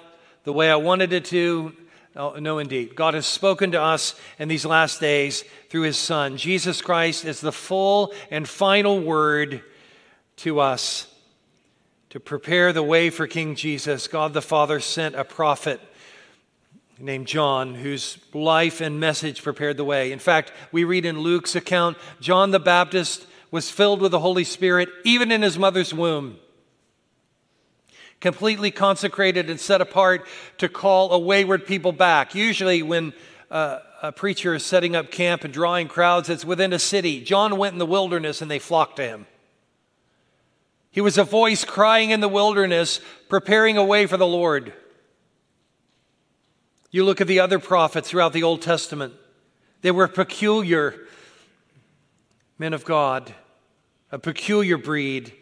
the 0.45 0.53
way 0.53 0.71
I 0.71 0.77
wanted 0.77 1.13
it 1.13 1.25
to. 1.27 1.73
No, 2.15 2.35
no, 2.37 2.59
indeed. 2.59 2.95
God 2.97 3.15
has 3.15 3.27
spoken 3.27 3.73
to 3.73 3.81
us 3.81 4.15
in 4.39 4.49
these 4.49 4.65
last 4.65 5.01
days 5.01 5.45
through 5.69 5.83
his 5.83 5.99
Son. 5.99 6.37
Jesus 6.37 6.81
Christ 6.81 7.25
is 7.25 7.41
the 7.41 7.53
full 7.53 8.13
and 8.31 8.49
final 8.49 9.01
word 9.01 9.63
to 10.37 10.61
us. 10.61 11.07
To 12.11 12.21
prepare 12.21 12.73
the 12.73 12.83
way 12.83 13.11
for 13.11 13.27
King 13.27 13.55
Jesus, 13.57 14.09
God 14.09 14.33
the 14.33 14.43
Father 14.43 14.81
sent 14.81 15.15
a 15.15 15.25
prophet 15.25 15.81
named 16.99 17.27
John, 17.27 17.75
whose 17.75 18.19
life 18.33 18.81
and 18.81 18.99
message 18.99 19.43
prepared 19.43 19.77
the 19.77 19.85
way. 19.85 20.13
In 20.13 20.19
fact, 20.19 20.53
we 20.73 20.85
read 20.85 21.05
in 21.05 21.21
Luke's 21.21 21.55
account 21.55 21.99
John 22.21 22.53
the 22.53 22.61
Baptist 22.61 23.27
was 23.51 23.71
filled 23.71 24.01
with 24.01 24.13
the 24.13 24.21
Holy 24.21 24.45
Spirit 24.45 24.89
even 25.05 25.31
in 25.31 25.43
his 25.43 25.59
mother's 25.59 25.93
womb 25.93 26.39
completely 28.21 28.71
consecrated 28.71 29.51
and 29.51 29.61
set 29.61 29.81
apart 29.81 30.27
to 30.59 30.69
call 30.69 31.13
a 31.13 31.19
wayward 31.19 31.67
people 31.67 31.93
back. 31.93 32.35
Usually, 32.35 32.83
when 32.83 33.13
uh, 33.51 33.79
a 34.03 34.13
preacher 34.13 34.55
is 34.55 34.65
setting 34.65 34.97
up 34.97 35.11
camp 35.11 35.45
and 35.45 35.53
drawing 35.53 35.89
crowds, 35.89 36.29
it's 36.29 36.45
within 36.45 36.73
a 36.73 36.79
city. 36.79 37.23
John 37.23 37.57
went 37.59 37.75
in 37.75 37.79
the 37.79 37.87
wilderness 37.87 38.43
and 38.43 38.51
they 38.51 38.59
flocked 38.59 38.97
to 38.97 39.03
him. 39.03 39.27
He 40.97 41.03
was 41.03 41.19
a 41.19 41.25
voice 41.25 41.63
crying 41.63 42.09
in 42.09 42.21
the 42.21 42.29
wilderness, 42.29 43.03
preparing 43.29 43.77
a 43.77 43.85
way 43.85 44.07
for 44.07 44.17
the 44.17 44.27
Lord. 44.27 44.73
You 46.91 47.05
look 47.05 47.21
at 47.21 47.27
the 47.27 47.41
other 47.41 47.59
prophets 47.59 48.09
throughout 48.09 48.33
the 48.33 48.45
Old 48.45 48.63
Testament, 48.63 49.13
they 49.83 49.91
were 49.91 50.09
peculiar 50.09 50.95
men 52.59 52.73
of 52.73 52.87
God, 52.87 53.35
a 54.11 54.19
peculiar 54.19 54.79
breed. 54.79 55.35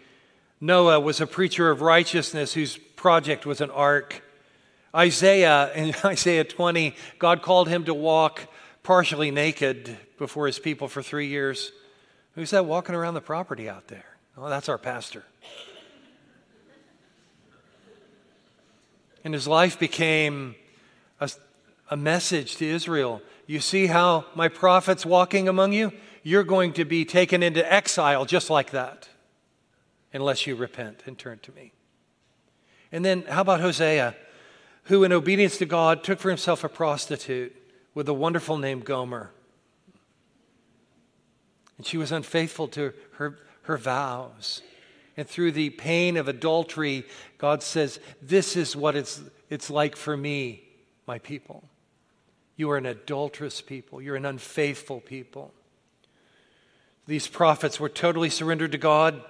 Noah 0.61 0.99
was 0.99 1.21
a 1.21 1.27
preacher 1.27 1.71
of 1.71 1.83
righteousness 1.83 2.53
whose 2.53 2.77
project 2.77 3.47
was 3.47 3.61
an 3.61 3.71
ark. 3.71 4.25
Isaiah, 4.93 5.73
in 5.73 5.95
Isaiah 6.05 6.43
20, 6.43 6.97
God 7.21 7.43
called 7.43 7.69
him 7.69 7.85
to 7.85 7.95
walk 7.95 8.41
partially 8.83 9.31
naked 9.31 9.97
before 10.19 10.49
his 10.49 10.59
people 10.59 10.89
for 10.89 11.01
three 11.01 11.29
years. 11.29 11.71
Who's 12.35 12.51
that 12.51 12.67
walking 12.67 12.97
around 12.97 13.15
the 13.15 13.21
property 13.21 13.69
out 13.69 13.87
there? 13.87 14.17
Oh, 14.37 14.49
that's 14.49 14.69
our 14.69 14.79
pastor. 14.79 15.23
And 19.25 19.33
his 19.35 19.49
life 19.49 19.79
became 19.79 20.55
a, 21.19 21.31
a 21.91 21.97
message 21.97 22.57
to 22.57 22.67
Israel. 22.67 23.23
You 23.47 23.61
see 23.61 23.87
how 23.87 24.27
my 24.35 24.49
prophet's 24.49 25.05
walking 25.05 25.49
among 25.49 25.73
you? 25.73 25.93
You're 26.23 26.45
going 26.45 26.75
to 26.75 26.85
be 26.85 27.05
taken 27.05 27.43
into 27.43 27.71
exile 27.71 28.25
just 28.27 28.51
like 28.51 28.71
that 28.71 29.09
unless 30.13 30.47
you 30.47 30.55
repent 30.55 31.03
and 31.07 31.19
turn 31.19 31.39
to 31.41 31.53
me. 31.53 31.73
And 32.93 33.05
then, 33.05 33.25
how 33.29 33.41
about 33.41 33.61
Hosea, 33.61 34.15
who, 34.85 35.03
in 35.03 35.13
obedience 35.13 35.59
to 35.59 35.67
God, 35.67 36.05
took 36.05 36.21
for 36.21 36.29
himself 36.29 36.63
a 36.63 36.69
prostitute 36.69 37.55
with 37.95 38.09
a 38.09 38.15
wonderful 38.15 38.57
name, 38.57 38.81
Gomer? 38.81 39.33
And 41.77 41.87
she 41.87 41.97
was 41.97 42.13
unfaithful 42.13 42.69
to 42.69 42.93
her, 43.15 43.39
her 43.63 43.77
vows. 43.77 44.63
And 45.17 45.29
through 45.29 45.53
the 45.53 45.71
pain 45.71 46.17
of 46.17 46.29
adultery, 46.29 47.05
God 47.39 47.63
says, 47.63 48.01
This 48.21 48.57
is 48.57 48.75
what 48.75 48.97
it's, 48.97 49.23
it's 49.49 49.71
like 49.71 49.97
for 49.97 50.17
me, 50.17 50.65
my 51.07 51.19
people. 51.19 51.69
You 52.57 52.71
are 52.71 52.77
an 52.77 52.87
adulterous 52.87 53.61
people, 53.61 54.01
you're 54.01 54.17
an 54.17 54.27
unfaithful 54.27 55.01
people. 55.01 55.53
These 57.07 57.27
prophets 57.27 57.79
were 57.79 57.89
totally 57.89 58.31
surrendered 58.31 58.73
to 58.73 58.79
God. 58.79 59.23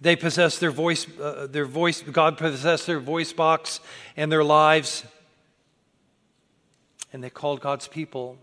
They 0.00 0.16
possessed 0.16 0.58
their 0.58 0.70
voice, 0.70 1.06
uh, 1.18 1.46
their 1.50 1.66
voice, 1.66 2.02
God 2.02 2.38
possessed 2.38 2.86
their 2.86 2.98
voice 2.98 3.32
box 3.32 3.80
and 4.16 4.32
their 4.32 4.42
lives. 4.42 5.04
And 7.12 7.22
they 7.22 7.30
called 7.30 7.60
God's 7.60 7.86
people 7.86 8.38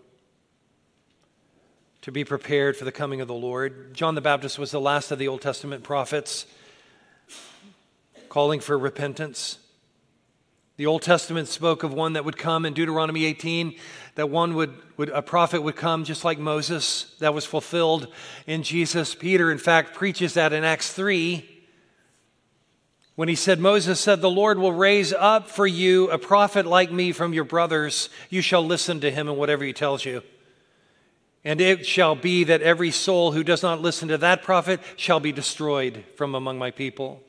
to 2.01 2.11
be 2.11 2.23
prepared 2.23 2.75
for 2.75 2.85
the 2.85 2.91
coming 2.91 3.21
of 3.21 3.27
the 3.27 3.33
Lord. 3.33 3.93
John 3.93 4.15
the 4.15 4.21
Baptist 4.21 4.57
was 4.57 4.71
the 4.71 4.81
last 4.81 5.11
of 5.11 5.19
the 5.19 5.27
Old 5.27 5.41
Testament 5.41 5.83
prophets, 5.83 6.47
calling 8.27 8.59
for 8.59 8.77
repentance. 8.77 9.59
The 10.77 10.87
Old 10.87 11.03
Testament 11.03 11.47
spoke 11.47 11.83
of 11.83 11.93
one 11.93 12.13
that 12.13 12.25
would 12.25 12.37
come 12.37 12.65
in 12.65 12.73
Deuteronomy 12.73 13.25
18, 13.25 13.75
that 14.15 14.31
one 14.31 14.55
would, 14.55 14.73
would, 14.97 15.09
a 15.09 15.21
prophet 15.21 15.61
would 15.61 15.75
come 15.75 16.03
just 16.03 16.25
like 16.25 16.39
Moses. 16.39 17.15
That 17.19 17.35
was 17.35 17.45
fulfilled 17.45 18.07
in 18.47 18.63
Jesus. 18.63 19.13
Peter, 19.13 19.51
in 19.51 19.59
fact, 19.59 19.93
preaches 19.93 20.33
that 20.33 20.53
in 20.53 20.63
Acts 20.63 20.91
3 20.91 21.47
when 23.13 23.29
he 23.29 23.35
said, 23.35 23.59
Moses 23.59 23.99
said, 23.99 24.21
The 24.21 24.29
Lord 24.29 24.57
will 24.57 24.73
raise 24.73 25.13
up 25.13 25.49
for 25.49 25.67
you 25.67 26.09
a 26.09 26.17
prophet 26.17 26.65
like 26.65 26.91
me 26.91 27.11
from 27.11 27.33
your 27.33 27.43
brothers. 27.43 28.09
You 28.31 28.41
shall 28.41 28.65
listen 28.65 29.01
to 29.01 29.11
him 29.11 29.27
in 29.27 29.35
whatever 29.35 29.63
he 29.63 29.73
tells 29.73 30.03
you. 30.03 30.23
And 31.43 31.59
it 31.59 31.85
shall 31.87 32.15
be 32.15 32.43
that 32.43 32.61
every 32.61 32.91
soul 32.91 33.31
who 33.31 33.43
does 33.43 33.63
not 33.63 33.81
listen 33.81 34.09
to 34.09 34.17
that 34.19 34.43
prophet 34.43 34.79
shall 34.95 35.19
be 35.19 35.31
destroyed 35.31 36.03
from 36.15 36.35
among 36.35 36.59
my 36.59 36.69
people. 36.69 37.21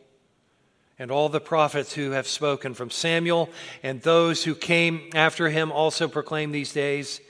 And 0.98 1.10
all 1.10 1.28
the 1.28 1.40
prophets 1.40 1.94
who 1.94 2.10
have 2.10 2.26
spoken 2.26 2.74
from 2.74 2.90
Samuel 2.90 3.48
and 3.82 4.02
those 4.02 4.44
who 4.44 4.54
came 4.54 5.10
after 5.14 5.48
him 5.48 5.72
also 5.72 6.08
proclaim 6.08 6.52
these 6.52 6.72
days 6.72 7.20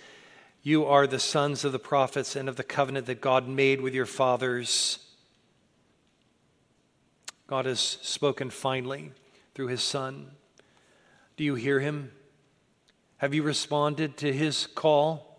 You 0.63 0.85
are 0.85 1.07
the 1.07 1.21
sons 1.21 1.65
of 1.65 1.73
the 1.73 1.79
prophets 1.79 2.35
and 2.35 2.49
of 2.49 2.57
the 2.57 2.65
covenant 2.65 3.07
that 3.07 3.21
God 3.21 3.49
made 3.49 3.81
with 3.81 3.95
your 3.95 4.07
fathers. 4.07 4.99
God 7.47 7.67
has 7.67 7.81
spoken 7.81 8.51
finally 8.51 9.13
through 9.55 9.69
his 9.69 9.83
Son. 9.83 10.33
Do 11.37 11.45
you 11.45 11.55
hear 11.55 11.81
him? 11.81 12.11
Have 13.19 13.35
you 13.35 13.43
responded 13.43 14.17
to 14.19 14.33
his 14.33 14.67
call? 14.67 15.32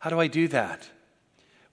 How 0.00 0.10
do 0.10 0.18
I 0.18 0.26
do 0.26 0.48
that? 0.48 0.88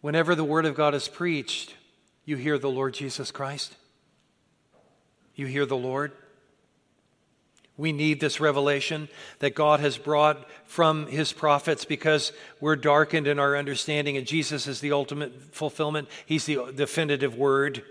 Whenever 0.02 0.36
the 0.36 0.44
Word 0.44 0.66
of 0.66 0.76
God 0.76 0.94
is 0.94 1.08
preached, 1.08 1.76
you 2.24 2.38
hear 2.38 2.58
the 2.58 2.70
Lord 2.70 2.94
Jesus 2.94 3.32
Christ. 3.32 3.76
You 5.34 5.48
hear 5.48 5.66
the 5.66 5.78
Lord. 5.78 6.12
We 7.78 7.92
need 7.92 8.20
this 8.20 8.40
revelation 8.40 9.08
that 9.40 9.56
God 9.56 9.80
has 9.80 9.98
brought 9.98 10.46
from 10.66 11.08
his 11.08 11.32
prophets 11.32 11.86
because 11.86 12.34
we're 12.60 12.76
darkened 12.76 13.28
in 13.28 13.40
our 13.40 13.56
understanding, 13.56 14.18
and 14.18 14.26
Jesus 14.26 14.68
is 14.68 14.82
the 14.82 14.92
ultimate 14.92 15.56
fulfillment. 15.56 16.10
He's 16.26 16.46
the 16.46 16.74
definitive 16.76 17.38
word. 17.38 17.84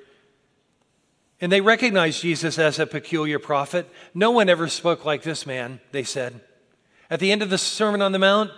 And 1.40 1.52
they 1.52 1.60
recognized 1.60 2.20
Jesus 2.20 2.58
as 2.58 2.78
a 2.78 2.86
peculiar 2.86 3.38
prophet. 3.38 3.88
No 4.12 4.32
one 4.32 4.48
ever 4.48 4.68
spoke 4.68 5.04
like 5.04 5.22
this 5.22 5.46
man, 5.46 5.80
they 5.92 6.02
said. 6.02 6.40
At 7.08 7.20
the 7.20 7.30
end 7.30 7.42
of 7.42 7.50
the 7.50 7.58
Sermon 7.58 8.02
on 8.02 8.12
the 8.12 8.18
Mount, 8.18 8.50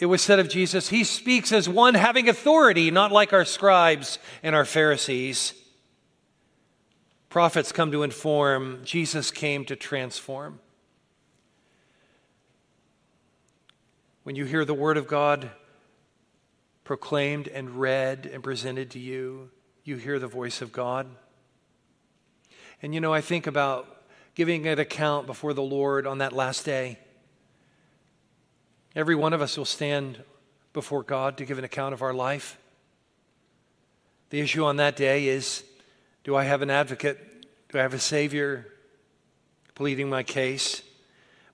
it 0.00 0.06
was 0.06 0.22
said 0.22 0.38
of 0.38 0.48
Jesus, 0.48 0.88
He 0.88 1.04
speaks 1.04 1.52
as 1.52 1.68
one 1.68 1.94
having 1.94 2.28
authority, 2.28 2.90
not 2.90 3.12
like 3.12 3.34
our 3.34 3.44
scribes 3.44 4.18
and 4.42 4.56
our 4.56 4.64
Pharisees. 4.64 5.52
Prophets 7.28 7.70
come 7.70 7.92
to 7.92 8.02
inform, 8.02 8.80
Jesus 8.82 9.30
came 9.30 9.64
to 9.66 9.76
transform. 9.76 10.58
When 14.22 14.36
you 14.36 14.46
hear 14.46 14.64
the 14.64 14.74
Word 14.74 14.96
of 14.96 15.06
God 15.06 15.50
proclaimed 16.82 17.46
and 17.46 17.78
read 17.78 18.28
and 18.32 18.42
presented 18.42 18.90
to 18.92 18.98
you, 18.98 19.50
you 19.84 19.96
hear 19.96 20.18
the 20.18 20.26
voice 20.26 20.62
of 20.62 20.72
God. 20.72 21.06
And 22.82 22.94
you 22.94 23.00
know, 23.00 23.12
I 23.12 23.20
think 23.20 23.46
about 23.46 24.02
giving 24.34 24.66
an 24.66 24.78
account 24.78 25.26
before 25.26 25.52
the 25.52 25.62
Lord 25.62 26.06
on 26.06 26.18
that 26.18 26.32
last 26.32 26.64
day. 26.64 26.98
Every 28.94 29.14
one 29.14 29.32
of 29.32 29.40
us 29.40 29.56
will 29.56 29.64
stand 29.64 30.22
before 30.72 31.02
God 31.02 31.36
to 31.38 31.44
give 31.44 31.58
an 31.58 31.64
account 31.64 31.94
of 31.94 32.02
our 32.02 32.12
life. 32.12 32.58
The 34.30 34.40
issue 34.40 34.64
on 34.64 34.76
that 34.76 34.96
day 34.96 35.28
is 35.28 35.64
do 36.24 36.36
I 36.36 36.44
have 36.44 36.62
an 36.62 36.70
advocate? 36.70 37.18
Do 37.70 37.78
I 37.78 37.82
have 37.82 37.94
a 37.94 37.98
Savior 37.98 38.66
pleading 39.74 40.08
my 40.08 40.22
case? 40.22 40.82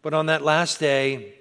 But 0.03 0.14
on 0.14 0.27
that 0.27 0.42
last 0.42 0.81
day, 0.81 1.35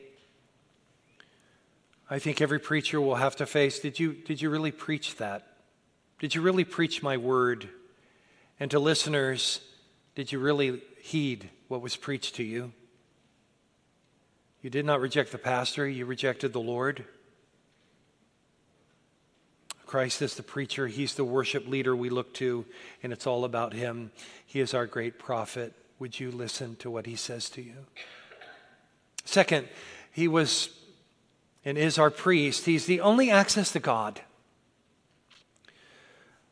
I 2.09 2.19
think 2.19 2.41
every 2.41 2.59
preacher 2.59 3.01
will 3.01 3.15
have 3.15 3.35
to 3.37 3.45
face 3.45 3.79
did 3.79 3.99
you, 3.99 4.13
did 4.13 4.41
you 4.41 4.49
really 4.49 4.71
preach 4.71 5.15
that? 5.17 5.47
Did 6.19 6.35
you 6.35 6.41
really 6.41 6.63
preach 6.63 7.01
my 7.01 7.17
word? 7.17 7.69
And 8.59 8.69
to 8.71 8.79
listeners, 8.79 9.61
did 10.13 10.31
you 10.31 10.39
really 10.39 10.81
heed 11.01 11.49
what 11.67 11.81
was 11.81 11.95
preached 11.95 12.35
to 12.35 12.43
you? 12.43 12.73
You 14.65 14.71
did 14.71 14.83
not 14.83 14.99
reject 14.99 15.31
the 15.31 15.37
pastor, 15.37 15.87
you 15.87 16.07
rejected 16.07 16.51
the 16.51 16.59
Lord. 16.59 17.05
Christ 19.85 20.23
is 20.23 20.33
the 20.33 20.41
preacher, 20.41 20.87
He's 20.87 21.13
the 21.13 21.23
worship 21.23 21.67
leader 21.67 21.95
we 21.95 22.09
look 22.09 22.33
to, 22.33 22.65
and 23.03 23.13
it's 23.13 23.27
all 23.27 23.45
about 23.45 23.73
Him. 23.73 24.11
He 24.43 24.59
is 24.59 24.73
our 24.73 24.87
great 24.87 25.19
prophet. 25.19 25.73
Would 25.99 26.19
you 26.19 26.31
listen 26.31 26.77
to 26.77 26.89
what 26.89 27.05
He 27.05 27.15
says 27.15 27.47
to 27.51 27.61
you? 27.61 27.75
Second, 29.23 29.67
He 30.11 30.27
was 30.27 30.71
and 31.63 31.77
is 31.77 31.99
our 31.99 32.09
priest. 32.09 32.65
He's 32.65 32.87
the 32.87 33.01
only 33.01 33.29
access 33.29 33.71
to 33.73 33.79
God. 33.79 34.21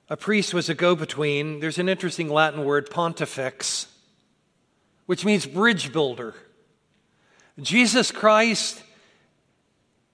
A 0.08 0.17
priest 0.17 0.54
was 0.54 0.69
a 0.69 0.76
go 0.76 0.95
between. 0.95 1.62
There's 1.62 1.80
an 1.80 1.89
interesting 1.89 2.30
Latin 2.30 2.63
word, 2.63 2.91
pontifex, 2.91 3.88
which 5.08 5.26
means 5.26 5.47
bridge 5.47 5.91
builder. 5.91 6.36
Jesus 7.62 8.12
Christ 8.12 8.82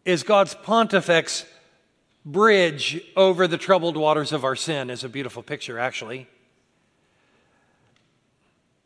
is 0.03 0.23
God's 0.23 0.55
pontifex 0.55 1.45
bridge 2.25 3.01
over 3.15 3.47
the 3.47 3.57
troubled 3.57 3.95
waters 3.95 4.33
of 4.33 4.43
our 4.43 4.55
sin, 4.55 4.89
is 4.89 5.03
a 5.05 5.09
beautiful 5.09 5.41
picture, 5.41 5.79
actually. 5.79 6.27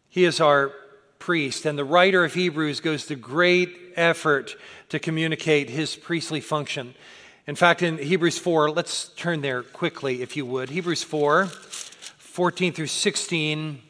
He 0.08 0.26
is 0.26 0.40
our 0.40 0.72
priest, 1.18 1.66
and 1.66 1.80
the 1.80 1.84
writer 1.86 2.24
of 2.24 2.36
Hebrews 2.36 2.80
goes 2.80 3.08
to 3.08 3.16
great 3.16 3.76
effort 3.96 4.56
to 4.90 5.00
communicate 5.00 5.70
his 5.70 5.96
priestly 5.96 6.40
function. 6.40 6.94
In 7.48 7.56
fact, 7.56 7.82
in 7.82 7.98
Hebrews 7.98 8.38
4, 8.38 8.70
let's 8.70 9.10
turn 9.10 9.42
there 9.42 9.64
quickly, 9.64 10.22
if 10.22 10.38
you 10.38 10.46
would. 10.46 10.70
Hebrews 10.70 11.04
4, 11.04 11.48
14 11.48 12.74
through 12.74 12.88
16. 12.88 13.82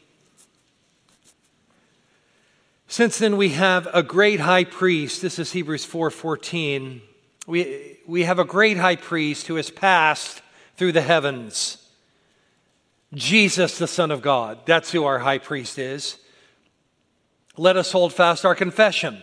Since 2.94 3.18
then 3.18 3.36
we 3.36 3.48
have 3.48 3.88
a 3.92 4.04
great 4.04 4.38
high 4.38 4.62
priest. 4.62 5.20
This 5.20 5.40
is 5.40 5.50
Hebrews 5.50 5.84
4 5.84 6.12
14. 6.12 7.02
We, 7.44 7.98
we 8.06 8.22
have 8.22 8.38
a 8.38 8.44
great 8.44 8.76
high 8.76 8.94
priest 8.94 9.48
who 9.48 9.56
has 9.56 9.68
passed 9.68 10.42
through 10.76 10.92
the 10.92 11.00
heavens. 11.00 11.78
Jesus, 13.12 13.78
the 13.78 13.88
Son 13.88 14.12
of 14.12 14.22
God. 14.22 14.60
That's 14.64 14.92
who 14.92 15.02
our 15.06 15.18
high 15.18 15.38
priest 15.38 15.76
is. 15.76 16.18
Let 17.56 17.76
us 17.76 17.90
hold 17.90 18.12
fast 18.12 18.44
our 18.44 18.54
confession. 18.54 19.20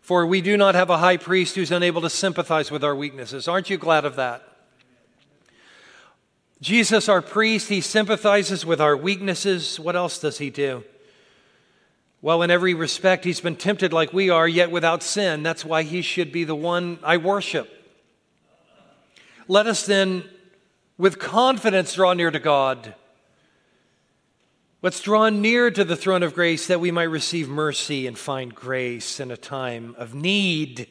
For 0.00 0.24
we 0.24 0.40
do 0.40 0.56
not 0.56 0.74
have 0.74 0.88
a 0.88 0.96
high 0.96 1.18
priest 1.18 1.56
who's 1.56 1.70
unable 1.70 2.00
to 2.00 2.08
sympathize 2.08 2.70
with 2.70 2.82
our 2.82 2.96
weaknesses. 2.96 3.46
Aren't 3.46 3.68
you 3.68 3.76
glad 3.76 4.06
of 4.06 4.16
that? 4.16 4.42
Jesus, 6.62 7.10
our 7.10 7.20
priest, 7.20 7.68
he 7.68 7.82
sympathizes 7.82 8.64
with 8.64 8.80
our 8.80 8.96
weaknesses. 8.96 9.78
What 9.78 9.96
else 9.96 10.18
does 10.18 10.38
he 10.38 10.48
do? 10.48 10.82
Well, 12.24 12.40
in 12.40 12.50
every 12.50 12.72
respect, 12.72 13.26
he's 13.26 13.42
been 13.42 13.56
tempted 13.56 13.92
like 13.92 14.14
we 14.14 14.30
are, 14.30 14.48
yet 14.48 14.70
without 14.70 15.02
sin. 15.02 15.42
That's 15.42 15.62
why 15.62 15.82
he 15.82 16.00
should 16.00 16.32
be 16.32 16.44
the 16.44 16.54
one 16.54 16.98
I 17.02 17.18
worship. 17.18 17.70
Let 19.46 19.66
us 19.66 19.84
then, 19.84 20.24
with 20.96 21.18
confidence, 21.18 21.92
draw 21.92 22.14
near 22.14 22.30
to 22.30 22.38
God. 22.38 22.94
Let's 24.80 25.02
draw 25.02 25.28
near 25.28 25.70
to 25.70 25.84
the 25.84 25.96
throne 25.96 26.22
of 26.22 26.32
grace 26.32 26.66
that 26.68 26.80
we 26.80 26.90
might 26.90 27.10
receive 27.10 27.46
mercy 27.46 28.06
and 28.06 28.16
find 28.16 28.54
grace 28.54 29.20
in 29.20 29.30
a 29.30 29.36
time 29.36 29.94
of 29.98 30.14
need. 30.14 30.88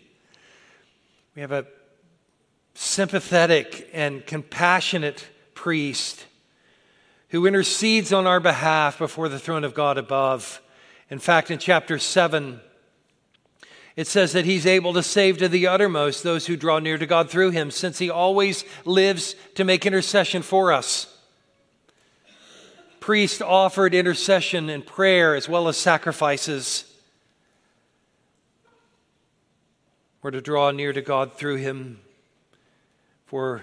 We 1.35 1.41
have 1.41 1.51
a 1.51 1.65
sympathetic 2.75 3.89
and 3.91 4.23
compassionate 4.23 5.25
priest 5.55 6.27
who 7.29 7.47
intercedes 7.47 8.13
on 8.13 8.27
our 8.27 8.39
behalf 8.39 8.99
before 8.99 9.29
the 9.29 9.39
throne 9.39 9.63
of 9.63 9.73
God 9.73 9.97
above. 9.97 10.59
In 11.09 11.19
fact, 11.19 11.51
in 11.51 11.59
chapter 11.59 11.99
7, 11.99 12.59
it 13.95 14.07
says 14.07 14.33
that 14.33 14.45
he's 14.45 14.65
able 14.65 14.93
to 14.93 15.03
save 15.03 15.37
to 15.37 15.47
the 15.47 15.67
uttermost 15.67 16.23
those 16.23 16.47
who 16.47 16.57
draw 16.57 16.79
near 16.79 16.97
to 16.97 17.05
God 17.05 17.29
through 17.29 17.51
him, 17.51 17.71
since 17.71 17.99
he 17.99 18.09
always 18.09 18.65
lives 18.85 19.35
to 19.55 19.63
make 19.63 19.85
intercession 19.85 20.41
for 20.41 20.71
us 20.71 21.13
priest 23.03 23.41
offered 23.41 23.93
intercession 23.93 24.69
and 24.69 24.85
prayer 24.85 25.35
as 25.35 25.49
well 25.49 25.67
as 25.67 25.75
sacrifices. 25.75 26.85
We're 30.21 30.31
to 30.31 30.39
draw 30.39 30.71
near 30.71 30.93
to 30.93 31.01
God 31.01 31.33
through 31.33 31.57
him, 31.57 31.99
for 33.25 33.61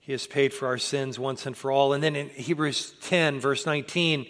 he 0.00 0.10
has 0.10 0.26
paid 0.26 0.52
for 0.52 0.66
our 0.66 0.78
sins 0.78 1.16
once 1.16 1.46
and 1.46 1.56
for 1.56 1.70
all. 1.70 1.92
And 1.92 2.02
then 2.02 2.16
in 2.16 2.28
Hebrews 2.28 2.94
10, 3.02 3.38
verse 3.38 3.66
19, 3.66 4.26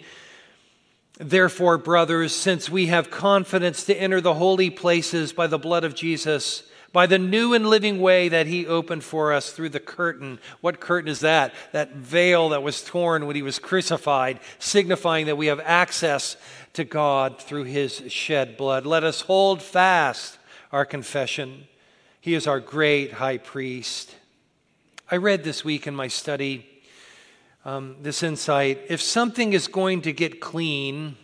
therefore, 1.17 1.77
brothers, 1.77 2.33
since 2.33 2.69
we 2.69 2.87
have 2.87 3.11
confidence 3.11 3.83
to 3.85 3.95
enter 3.95 4.21
the 4.21 4.35
holy 4.35 4.69
places 4.69 5.33
by 5.33 5.47
the 5.47 5.57
blood 5.57 5.83
of 5.83 5.95
Jesus, 5.95 6.63
by 6.93 7.05
the 7.05 7.19
new 7.19 7.53
and 7.53 7.67
living 7.67 7.99
way 7.99 8.29
that 8.29 8.47
he 8.47 8.65
opened 8.65 9.03
for 9.03 9.33
us 9.33 9.51
through 9.51 9.69
the 9.69 9.79
curtain. 9.79 10.39
What 10.61 10.79
curtain 10.79 11.09
is 11.09 11.19
that? 11.19 11.53
That 11.71 11.93
veil 11.93 12.49
that 12.49 12.63
was 12.63 12.83
torn 12.83 13.25
when 13.25 13.35
he 13.35 13.41
was 13.41 13.59
crucified, 13.59 14.39
signifying 14.59 15.25
that 15.25 15.37
we 15.37 15.47
have 15.47 15.59
access 15.59 16.37
to 16.73 16.83
God 16.83 17.41
through 17.41 17.65
his 17.65 18.03
shed 18.07 18.57
blood. 18.57 18.85
Let 18.85 19.03
us 19.03 19.21
hold 19.21 19.61
fast 19.61 20.37
our 20.71 20.85
confession. 20.85 21.67
He 22.21 22.33
is 22.33 22.47
our 22.47 22.59
great 22.59 23.13
high 23.13 23.37
priest. 23.37 24.15
I 25.09 25.17
read 25.17 25.43
this 25.43 25.63
week 25.63 25.87
in 25.87 25.95
my 25.95 26.07
study 26.07 26.67
um, 27.65 27.97
this 28.01 28.23
insight 28.23 28.81
if 28.89 29.01
something 29.01 29.53
is 29.53 29.67
going 29.67 30.01
to 30.03 30.13
get 30.13 30.39
clean, 30.39 31.15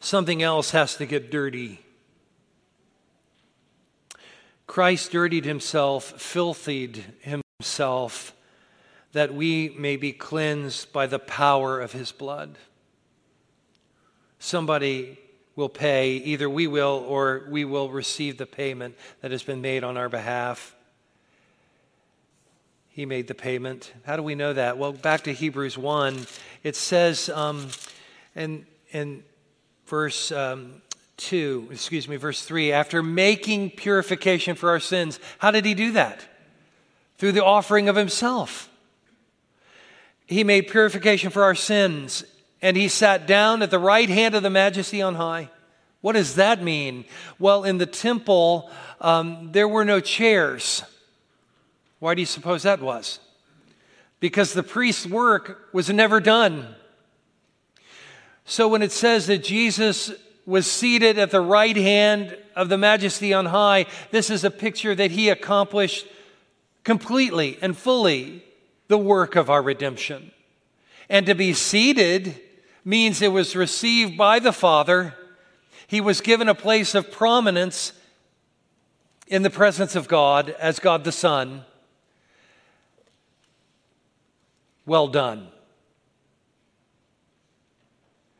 something 0.00 0.42
else 0.42 0.70
has 0.70 0.96
to 0.96 1.06
get 1.06 1.30
dirty. 1.30 1.80
Christ 4.66 5.12
dirtied 5.12 5.46
himself, 5.46 6.20
filthied 6.20 7.04
himself, 7.20 8.34
that 9.12 9.32
we 9.32 9.70
may 9.70 9.96
be 9.96 10.12
cleansed 10.12 10.92
by 10.92 11.06
the 11.06 11.18
power 11.18 11.80
of 11.80 11.92
his 11.92 12.12
blood. 12.12 12.58
Somebody 14.38 15.18
will 15.56 15.68
pay, 15.68 16.12
either 16.12 16.48
we 16.48 16.68
will 16.68 17.04
or 17.08 17.48
we 17.50 17.64
will 17.64 17.90
receive 17.90 18.38
the 18.38 18.46
payment 18.46 18.94
that 19.22 19.32
has 19.32 19.42
been 19.42 19.60
made 19.60 19.82
on 19.82 19.96
our 19.96 20.08
behalf. 20.08 20.76
He 22.98 23.06
made 23.06 23.28
the 23.28 23.34
payment. 23.36 23.92
How 24.02 24.16
do 24.16 24.24
we 24.24 24.34
know 24.34 24.52
that? 24.52 24.76
Well, 24.76 24.92
back 24.92 25.22
to 25.22 25.32
Hebrews 25.32 25.78
1, 25.78 26.26
it 26.64 26.74
says 26.74 27.28
um, 27.28 27.68
in, 28.34 28.66
in 28.90 29.22
verse 29.86 30.32
um, 30.32 30.82
2, 31.18 31.68
excuse 31.70 32.08
me, 32.08 32.16
verse 32.16 32.44
3, 32.44 32.72
after 32.72 33.00
making 33.00 33.70
purification 33.70 34.56
for 34.56 34.70
our 34.70 34.80
sins, 34.80 35.20
how 35.38 35.52
did 35.52 35.64
he 35.64 35.74
do 35.74 35.92
that? 35.92 36.24
Through 37.18 37.30
the 37.30 37.44
offering 37.44 37.88
of 37.88 37.94
himself. 37.94 38.68
He 40.26 40.42
made 40.42 40.62
purification 40.62 41.30
for 41.30 41.44
our 41.44 41.54
sins, 41.54 42.24
and 42.60 42.76
he 42.76 42.88
sat 42.88 43.28
down 43.28 43.62
at 43.62 43.70
the 43.70 43.78
right 43.78 44.08
hand 44.08 44.34
of 44.34 44.42
the 44.42 44.50
majesty 44.50 45.02
on 45.02 45.14
high. 45.14 45.50
What 46.00 46.14
does 46.14 46.34
that 46.34 46.64
mean? 46.64 47.04
Well, 47.38 47.62
in 47.62 47.78
the 47.78 47.86
temple, 47.86 48.68
um, 49.00 49.52
there 49.52 49.68
were 49.68 49.84
no 49.84 50.00
chairs. 50.00 50.82
Why 51.98 52.14
do 52.14 52.20
you 52.20 52.26
suppose 52.26 52.62
that 52.62 52.80
was? 52.80 53.20
Because 54.20 54.52
the 54.52 54.62
priest's 54.62 55.06
work 55.06 55.68
was 55.72 55.90
never 55.90 56.20
done. 56.20 56.74
So 58.44 58.68
when 58.68 58.82
it 58.82 58.92
says 58.92 59.26
that 59.26 59.44
Jesus 59.44 60.12
was 60.46 60.70
seated 60.70 61.18
at 61.18 61.30
the 61.30 61.40
right 61.40 61.76
hand 61.76 62.36
of 62.56 62.68
the 62.68 62.78
majesty 62.78 63.34
on 63.34 63.46
high, 63.46 63.86
this 64.10 64.30
is 64.30 64.44
a 64.44 64.50
picture 64.50 64.94
that 64.94 65.10
he 65.10 65.28
accomplished 65.28 66.06
completely 66.84 67.58
and 67.60 67.76
fully 67.76 68.42
the 68.88 68.96
work 68.96 69.36
of 69.36 69.50
our 69.50 69.62
redemption. 69.62 70.30
And 71.10 71.26
to 71.26 71.34
be 71.34 71.52
seated 71.52 72.40
means 72.84 73.20
it 73.20 73.32
was 73.32 73.54
received 73.54 74.16
by 74.16 74.38
the 74.38 74.52
Father. 74.52 75.14
He 75.86 76.00
was 76.00 76.22
given 76.22 76.48
a 76.48 76.54
place 76.54 76.94
of 76.94 77.12
prominence 77.12 77.92
in 79.26 79.42
the 79.42 79.50
presence 79.50 79.94
of 79.94 80.08
God 80.08 80.50
as 80.58 80.78
God 80.78 81.04
the 81.04 81.12
Son. 81.12 81.64
Well 84.88 85.08
done. 85.08 85.48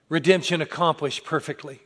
Redemption 0.08 0.62
accomplished 0.62 1.22
perfectly. 1.22 1.80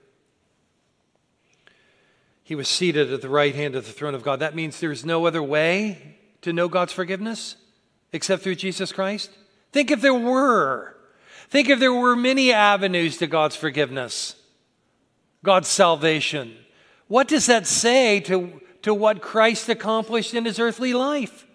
He 2.45 2.55
was 2.55 2.69
seated 2.69 3.13
at 3.13 3.23
the 3.23 3.29
right 3.29 3.57
hand 3.57 3.75
of 3.75 3.87
the 3.87 3.93
throne 3.93 4.15
of 4.15 4.23
God. 4.23 4.39
That 4.39 4.55
means 4.55 4.79
there's 4.79 5.05
no 5.05 5.27
other 5.27 5.43
way 5.43 6.17
to 6.43 6.53
know 6.53 6.69
God's 6.69 6.93
forgiveness 6.93 7.57
except 8.13 8.45
through 8.45 8.55
Jesus 8.55 8.93
Christ. 8.93 9.33
Think 9.73 9.91
if 9.91 10.01
there 10.01 10.15
were. 10.15 10.97
Think 11.49 11.69
if 11.69 11.81
there 11.81 11.93
were 11.93 12.15
many 12.15 12.53
avenues 12.53 13.17
to 13.17 13.27
God's 13.27 13.57
forgiveness, 13.57 14.37
God's 15.43 15.67
salvation. 15.67 16.57
What 17.09 17.27
does 17.27 17.47
that 17.47 17.67
say 17.67 18.21
to, 18.21 18.61
to 18.83 18.95
what 18.95 19.23
Christ 19.23 19.69
accomplished 19.69 20.35
in 20.35 20.45
his 20.45 20.61
earthly 20.61 20.95
life? 20.95 21.47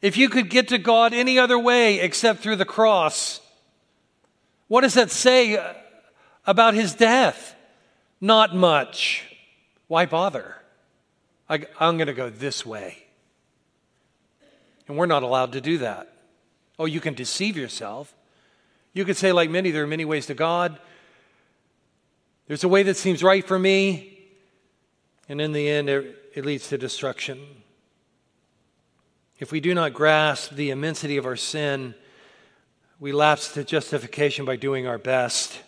If 0.00 0.16
you 0.16 0.28
could 0.28 0.48
get 0.48 0.68
to 0.68 0.78
God 0.78 1.12
any 1.12 1.38
other 1.38 1.58
way 1.58 2.00
except 2.00 2.40
through 2.40 2.56
the 2.56 2.64
cross, 2.64 3.40
what 4.68 4.82
does 4.82 4.94
that 4.94 5.10
say 5.10 5.56
uh, 5.56 5.74
about 6.46 6.74
his 6.74 6.94
death? 6.94 7.56
Not 8.20 8.54
much. 8.54 9.24
Why 9.88 10.06
bother? 10.06 10.56
I, 11.48 11.66
am 11.80 11.96
going 11.96 12.06
to 12.06 12.14
go 12.14 12.30
this 12.30 12.64
way. 12.64 12.98
And 14.86 14.96
we're 14.96 15.06
not 15.06 15.22
allowed 15.22 15.52
to 15.52 15.60
do 15.60 15.78
that. 15.78 16.12
Oh, 16.78 16.84
you 16.84 17.00
can 17.00 17.14
deceive 17.14 17.56
yourself. 17.56 18.14
You 18.92 19.04
could 19.04 19.16
say, 19.16 19.32
like 19.32 19.50
many, 19.50 19.70
there 19.70 19.82
are 19.82 19.88
many 19.88 20.04
ways 20.04 20.26
to 20.26 20.34
God. 20.34 20.78
There's 22.46 22.64
a 22.64 22.68
way 22.68 22.82
that 22.84 22.96
seems 22.96 23.22
right 23.22 23.46
for 23.46 23.58
me, 23.58 24.18
and 25.28 25.40
in 25.40 25.52
the 25.52 25.68
end, 25.68 25.90
it, 25.90 26.16
it 26.34 26.46
leads 26.46 26.68
to 26.68 26.78
destruction. 26.78 27.38
If 29.38 29.52
we 29.52 29.60
do 29.60 29.72
not 29.72 29.94
grasp 29.94 30.52
the 30.52 30.70
immensity 30.70 31.16
of 31.16 31.24
our 31.24 31.36
sin, 31.36 31.94
we 32.98 33.12
lapse 33.12 33.54
to 33.54 33.62
justification 33.62 34.44
by 34.44 34.56
doing 34.56 34.88
our 34.88 34.98
best. 34.98 35.60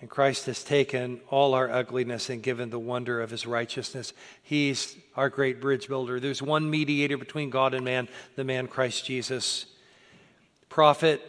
And 0.00 0.08
Christ 0.08 0.46
has 0.46 0.62
taken 0.62 1.20
all 1.28 1.54
our 1.54 1.68
ugliness 1.68 2.30
and 2.30 2.42
given 2.42 2.70
the 2.70 2.78
wonder 2.78 3.20
of 3.20 3.30
his 3.30 3.44
righteousness. 3.44 4.12
He's 4.42 4.96
our 5.16 5.28
great 5.28 5.60
bridge 5.60 5.88
builder. 5.88 6.20
There's 6.20 6.40
one 6.40 6.70
mediator 6.70 7.18
between 7.18 7.50
God 7.50 7.74
and 7.74 7.84
man, 7.84 8.08
the 8.36 8.44
man 8.44 8.68
Christ 8.68 9.04
Jesus. 9.04 9.66
Prophet, 10.68 11.20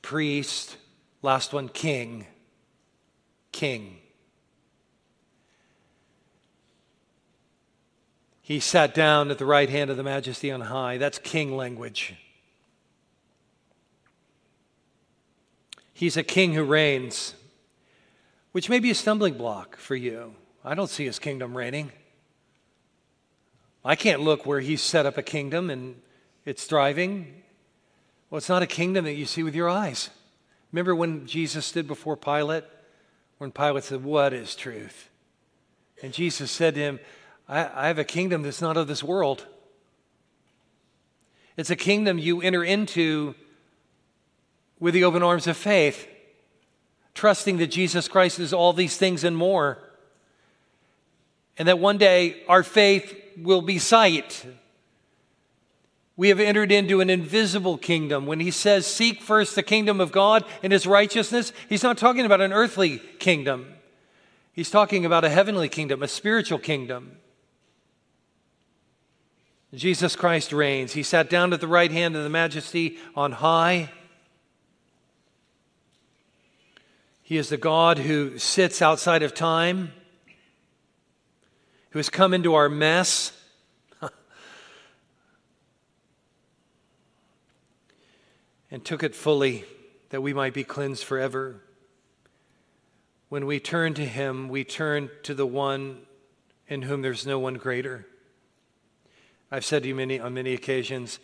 priest, 0.00 0.76
last 1.22 1.52
one, 1.52 1.68
king. 1.68 2.26
King. 3.50 3.97
He 8.48 8.60
sat 8.60 8.94
down 8.94 9.30
at 9.30 9.36
the 9.36 9.44
right 9.44 9.68
hand 9.68 9.90
of 9.90 9.98
the 9.98 10.02
majesty 10.02 10.50
on 10.50 10.62
high. 10.62 10.96
That's 10.96 11.18
king 11.18 11.54
language. 11.54 12.14
He's 15.92 16.16
a 16.16 16.22
king 16.22 16.54
who 16.54 16.64
reigns 16.64 17.34
which 18.52 18.70
may 18.70 18.78
be 18.78 18.90
a 18.90 18.94
stumbling 18.94 19.34
block 19.34 19.76
for 19.76 19.94
you. 19.94 20.34
I 20.64 20.74
don't 20.74 20.88
see 20.88 21.04
his 21.04 21.18
kingdom 21.18 21.54
reigning. 21.54 21.92
I 23.84 23.96
can't 23.96 24.22
look 24.22 24.46
where 24.46 24.60
he's 24.60 24.80
set 24.80 25.04
up 25.04 25.18
a 25.18 25.22
kingdom 25.22 25.68
and 25.68 26.00
it's 26.46 26.64
thriving. 26.64 27.42
Well, 28.30 28.38
it's 28.38 28.48
not 28.48 28.62
a 28.62 28.66
kingdom 28.66 29.04
that 29.04 29.12
you 29.12 29.26
see 29.26 29.42
with 29.42 29.54
your 29.54 29.68
eyes. 29.68 30.08
Remember 30.72 30.94
when 30.94 31.26
Jesus 31.26 31.66
stood 31.66 31.86
before 31.86 32.16
Pilate? 32.16 32.64
When 33.36 33.52
Pilate 33.52 33.84
said, 33.84 34.04
What 34.04 34.32
is 34.32 34.56
truth? 34.56 35.10
And 36.02 36.14
Jesus 36.14 36.50
said 36.50 36.76
to 36.76 36.80
him, 36.80 37.00
I, 37.48 37.70
I 37.74 37.86
have 37.88 37.98
a 37.98 38.04
kingdom 38.04 38.42
that's 38.42 38.60
not 38.60 38.76
of 38.76 38.86
this 38.88 39.02
world. 39.02 39.46
It's 41.56 41.70
a 41.70 41.76
kingdom 41.76 42.18
you 42.18 42.40
enter 42.40 42.62
into 42.62 43.34
with 44.78 44.94
the 44.94 45.04
open 45.04 45.22
arms 45.22 45.46
of 45.46 45.56
faith 45.56 46.06
trusting 47.18 47.56
that 47.56 47.66
Jesus 47.66 48.06
Christ 48.06 48.38
is 48.38 48.52
all 48.52 48.72
these 48.72 48.96
things 48.96 49.24
and 49.24 49.36
more. 49.36 49.78
And 51.58 51.66
that 51.66 51.80
one 51.80 51.98
day 51.98 52.44
our 52.46 52.62
faith 52.62 53.12
will 53.36 53.60
be 53.60 53.80
sight. 53.80 54.46
We 56.16 56.28
have 56.28 56.38
entered 56.38 56.70
into 56.70 57.00
an 57.00 57.10
invisible 57.10 57.76
kingdom. 57.76 58.26
When 58.26 58.38
he 58.38 58.52
says, 58.52 58.86
Seek 58.86 59.20
first 59.20 59.56
the 59.56 59.64
kingdom 59.64 60.00
of 60.00 60.12
God 60.12 60.44
and 60.62 60.72
his 60.72 60.86
righteousness, 60.86 61.52
he's 61.68 61.82
not 61.82 61.98
talking 61.98 62.24
about 62.24 62.40
an 62.40 62.52
earthly 62.52 62.98
kingdom. 63.18 63.74
He's 64.52 64.70
talking 64.70 65.04
about 65.04 65.24
a 65.24 65.28
heavenly 65.28 65.68
kingdom, 65.68 66.04
a 66.04 66.08
spiritual 66.08 66.60
kingdom. 66.60 67.16
Jesus 69.74 70.16
Christ 70.16 70.52
reigns. 70.52 70.92
He 70.92 71.02
sat 71.02 71.28
down 71.28 71.52
at 71.52 71.60
the 71.60 71.68
right 71.68 71.92
hand 71.92 72.16
of 72.16 72.22
the 72.22 72.30
majesty 72.30 72.96
on 73.14 73.32
high. 73.32 73.90
He 77.22 77.36
is 77.36 77.50
the 77.50 77.58
God 77.58 77.98
who 77.98 78.38
sits 78.38 78.80
outside 78.80 79.22
of 79.22 79.34
time, 79.34 79.92
who 81.90 81.98
has 81.98 82.08
come 82.08 82.32
into 82.32 82.54
our 82.54 82.70
mess. 82.70 83.32
and 88.70 88.82
took 88.82 89.02
it 89.02 89.14
fully 89.14 89.66
that 90.08 90.22
we 90.22 90.32
might 90.32 90.54
be 90.54 90.64
cleansed 90.64 91.04
forever. 91.04 91.60
When 93.28 93.44
we 93.44 93.60
turn 93.60 93.92
to 93.94 94.06
Him, 94.06 94.48
we 94.48 94.64
turn 94.64 95.10
to 95.24 95.34
the 95.34 95.46
one 95.46 96.06
in 96.66 96.80
whom 96.80 97.02
there's 97.02 97.26
no 97.26 97.38
one 97.38 97.54
greater. 97.54 98.06
I've 99.50 99.64
said 99.64 99.82
to 99.82 99.88
you 99.88 99.94
many, 99.94 100.20
on 100.20 100.34
many 100.34 100.52
occasions 100.52 101.20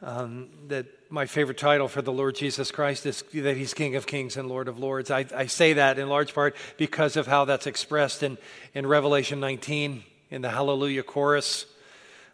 um, 0.00 0.48
that 0.68 0.86
my 1.10 1.26
favorite 1.26 1.58
title 1.58 1.88
for 1.88 2.00
the 2.00 2.12
Lord 2.12 2.34
Jesus 2.34 2.70
Christ 2.70 3.04
is 3.04 3.22
that 3.34 3.54
He's 3.54 3.74
King 3.74 3.96
of 3.96 4.06
Kings 4.06 4.38
and 4.38 4.48
Lord 4.48 4.66
of 4.66 4.78
Lords. 4.78 5.10
I, 5.10 5.26
I 5.36 5.44
say 5.44 5.74
that 5.74 5.98
in 5.98 6.08
large 6.08 6.32
part 6.32 6.56
because 6.78 7.18
of 7.18 7.26
how 7.26 7.44
that's 7.44 7.66
expressed 7.66 8.22
in, 8.22 8.38
in 8.72 8.86
Revelation 8.86 9.40
19 9.40 10.02
in 10.30 10.40
the 10.40 10.48
Hallelujah 10.48 11.02
chorus 11.02 11.66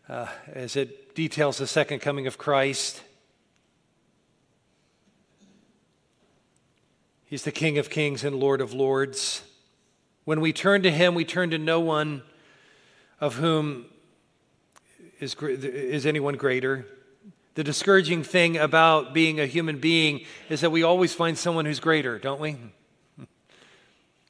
uh, 0.08 0.28
as 0.52 0.76
it 0.76 1.16
details 1.16 1.58
the 1.58 1.66
second 1.66 1.98
coming 1.98 2.28
of 2.28 2.38
Christ. 2.38 3.02
He's 7.24 7.42
the 7.42 7.50
King 7.50 7.78
of 7.78 7.90
Kings 7.90 8.22
and 8.22 8.36
Lord 8.36 8.60
of 8.60 8.72
Lords. 8.72 9.42
When 10.24 10.40
we 10.40 10.52
turn 10.52 10.84
to 10.84 10.90
Him, 10.92 11.16
we 11.16 11.24
turn 11.24 11.50
to 11.50 11.58
no 11.58 11.80
one 11.80 12.22
of 13.20 13.34
whom 13.34 13.86
is, 15.20 15.34
is 15.34 16.06
anyone 16.06 16.34
greater. 16.34 16.86
The 17.54 17.64
discouraging 17.64 18.22
thing 18.22 18.58
about 18.58 19.14
being 19.14 19.40
a 19.40 19.46
human 19.46 19.78
being 19.78 20.26
is 20.48 20.60
that 20.60 20.70
we 20.70 20.82
always 20.82 21.14
find 21.14 21.38
someone 21.38 21.64
who's 21.64 21.80
greater, 21.80 22.18
don't 22.18 22.40
we? 22.40 22.56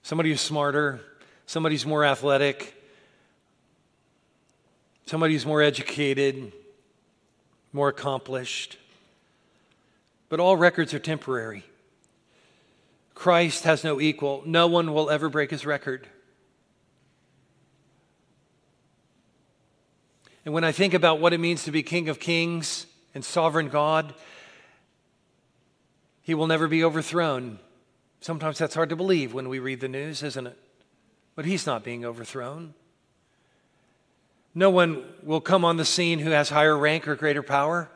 somebody 0.07 0.30
who's 0.30 0.41
smarter, 0.41 1.01
somebody 1.47 1.74
who's 1.74 1.84
more 1.84 2.05
athletic, 2.05 2.80
somebody 5.07 5.32
who's 5.34 5.45
more 5.45 5.61
educated, 5.61 6.53
more 7.72 7.89
accomplished. 7.89 8.78
But 10.28 10.39
all 10.39 10.57
records 10.57 10.95
are 10.95 11.01
temporary. 11.01 11.64
Christ 13.16 13.64
has 13.64 13.82
no 13.82 14.01
equal. 14.01 14.45
No 14.47 14.68
one 14.68 14.95
will 14.95 15.11
ever 15.11 15.28
break 15.28 15.51
his 15.51 15.66
record. 15.66 16.07
And 20.47 20.55
when 20.55 20.62
I 20.62 20.70
think 20.70 20.94
about 20.94 21.18
what 21.18 21.32
it 21.32 21.40
means 21.40 21.64
to 21.64 21.72
be 21.72 21.82
King 21.82 22.09
of 22.09 22.20
Kings 22.20 22.86
and 23.16 23.24
sovereign 23.24 23.68
God, 23.68 24.14
he 26.22 26.34
will 26.34 26.47
never 26.47 26.68
be 26.68 26.84
overthrown. 26.84 27.59
Sometimes 28.20 28.57
that's 28.57 28.76
hard 28.76 28.90
to 28.90 28.97
believe 28.97 29.34
when 29.34 29.49
we 29.49 29.59
read 29.59 29.80
the 29.80 29.88
news, 29.88 30.22
isn't 30.22 30.47
it? 30.47 30.57
But 31.34 31.47
he's 31.47 31.66
not 31.66 31.82
being 31.82 32.05
overthrown. 32.05 32.74
No 34.55 34.70
one 34.70 35.03
will 35.24 35.40
come 35.40 35.64
on 35.64 35.78
the 35.78 35.84
scene 35.84 36.20
who 36.20 36.30
has 36.30 36.49
higher 36.49 36.78
rank 36.78 37.09
or 37.09 37.16
greater 37.16 37.42
power. 37.42 37.90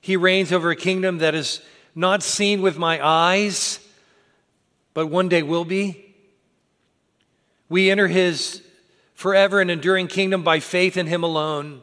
He 0.00 0.16
reigns 0.16 0.52
over 0.52 0.72
a 0.72 0.76
kingdom 0.76 1.18
that 1.18 1.36
is 1.36 1.62
not 1.94 2.24
seen 2.24 2.62
with 2.62 2.78
my 2.78 2.98
eyes, 3.00 3.78
but 4.92 5.06
one 5.06 5.28
day 5.28 5.44
will 5.44 5.64
be. 5.64 6.04
We 7.68 7.92
enter 7.92 8.08
his 8.08 8.60
forever 9.22 9.60
and 9.60 9.70
enduring 9.70 10.08
kingdom 10.08 10.42
by 10.42 10.58
faith 10.58 10.96
in 10.96 11.06
him 11.06 11.22
alone. 11.22 11.80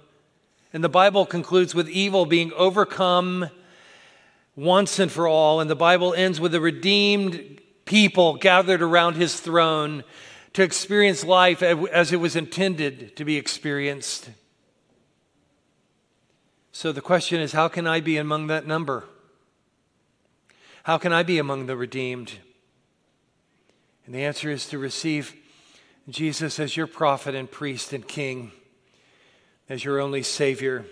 And 0.74 0.84
the 0.84 0.90
Bible 0.90 1.26
concludes 1.26 1.74
with 1.74 1.88
evil 1.88 2.26
being 2.26 2.52
overcome 2.52 3.50
once 4.58 5.00
and 5.00 5.10
for 5.10 5.26
all. 5.26 5.62
And 5.62 5.70
the 5.70 5.76
Bible 5.76 6.14
ends 6.14 6.42
with 6.42 6.52
the 6.52 6.60
redeemed 6.60 7.62
people 7.86 8.36
gathered 8.36 8.82
around 8.82 9.16
his 9.16 9.40
throne 9.40 10.04
to 10.52 10.64
experience 10.64 11.24
life 11.24 11.64
as 11.64 12.12
it 12.12 12.18
was 12.18 12.36
intended 12.36 13.16
to 13.16 13.24
be 13.24 13.38
experienced. 13.38 14.32
So 16.74 16.92
the 16.92 17.00
question 17.00 17.40
is 17.40 17.54
how 17.54 17.70
can 17.70 17.88
I 17.88 18.02
be 18.02 18.18
among 18.18 18.48
that 18.48 18.68
number? 18.68 19.06
How 20.84 20.98
can 20.98 21.14
I 21.14 21.24
be 21.24 21.38
among 21.38 21.68
the 21.68 21.78
redeemed? 21.78 22.34
And 24.06 24.14
the 24.14 24.26
answer 24.26 24.52
is 24.52 24.66
to 24.68 24.78
receive 24.78 25.34
Jesus 26.12 26.60
as 26.60 26.76
your 26.76 26.88
prophet 26.88 27.36
and 27.36 27.50
priest 27.50 27.94
and 27.94 28.08
king, 28.08 28.52
as 29.68 29.84
your 29.84 30.00
only 30.00 30.24
Savior 30.24 30.86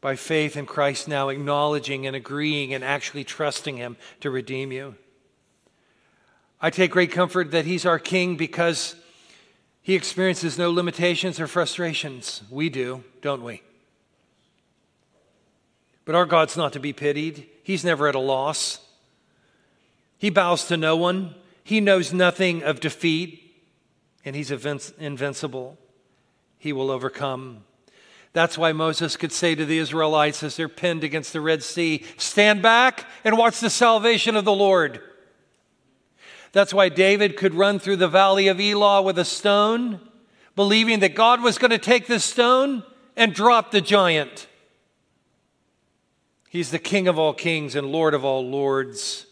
by 0.00 0.16
faith 0.16 0.56
in 0.56 0.66
Christ 0.66 1.08
now, 1.08 1.28
acknowledging 1.28 2.06
and 2.06 2.14
agreeing 2.14 2.72
and 2.72 2.84
actually 2.84 3.24
trusting 3.24 3.76
Him 3.76 3.96
to 4.20 4.30
redeem 4.30 4.70
you. 4.72 4.94
I 6.60 6.70
take 6.70 6.90
great 6.90 7.12
comfort 7.12 7.50
that 7.50 7.64
He's 7.64 7.86
our 7.86 7.98
King 7.98 8.36
because 8.36 8.94
He 9.82 9.94
experiences 9.94 10.58
no 10.58 10.70
limitations 10.70 11.40
or 11.40 11.46
frustrations. 11.46 12.42
We 12.50 12.68
do, 12.68 13.02
don't 13.22 13.42
we? 13.42 13.62
But 16.04 16.14
our 16.14 16.26
God's 16.26 16.56
not 16.56 16.72
to 16.72 16.80
be 16.80 16.92
pitied. 16.92 17.46
He's 17.62 17.84
never 17.84 18.08
at 18.08 18.14
a 18.14 18.20
loss. 18.20 18.80
He 20.16 20.30
bows 20.30 20.66
to 20.68 20.76
no 20.76 20.96
one. 20.96 21.34
He 21.62 21.80
knows 21.80 22.12
nothing 22.12 22.62
of 22.62 22.80
defeat, 22.80 23.47
and 24.28 24.36
He's 24.36 24.50
invincible. 24.50 25.78
He 26.58 26.72
will 26.72 26.90
overcome. 26.90 27.64
That's 28.34 28.58
why 28.58 28.72
Moses 28.72 29.16
could 29.16 29.32
say 29.32 29.54
to 29.54 29.64
the 29.64 29.78
Israelites 29.78 30.42
as 30.42 30.56
they're 30.56 30.68
pinned 30.68 31.02
against 31.02 31.32
the 31.32 31.40
Red 31.40 31.62
Sea, 31.62 32.04
Stand 32.18 32.62
back 32.62 33.06
and 33.24 33.38
watch 33.38 33.58
the 33.58 33.70
salvation 33.70 34.36
of 34.36 34.44
the 34.44 34.52
Lord. 34.52 35.00
That's 36.52 36.74
why 36.74 36.88
David 36.90 37.36
could 37.36 37.54
run 37.54 37.78
through 37.78 37.96
the 37.96 38.08
valley 38.08 38.48
of 38.48 38.60
Elah 38.60 39.02
with 39.02 39.18
a 39.18 39.24
stone, 39.24 40.00
believing 40.54 41.00
that 41.00 41.14
God 41.14 41.42
was 41.42 41.58
going 41.58 41.70
to 41.70 41.78
take 41.78 42.06
this 42.06 42.24
stone 42.24 42.84
and 43.16 43.34
drop 43.34 43.70
the 43.70 43.80
giant. 43.80 44.46
He's 46.50 46.70
the 46.70 46.78
King 46.78 47.08
of 47.08 47.18
all 47.18 47.32
kings 47.32 47.74
and 47.74 47.86
Lord 47.90 48.12
of 48.14 48.24
all 48.24 48.46
lords. 48.46 49.26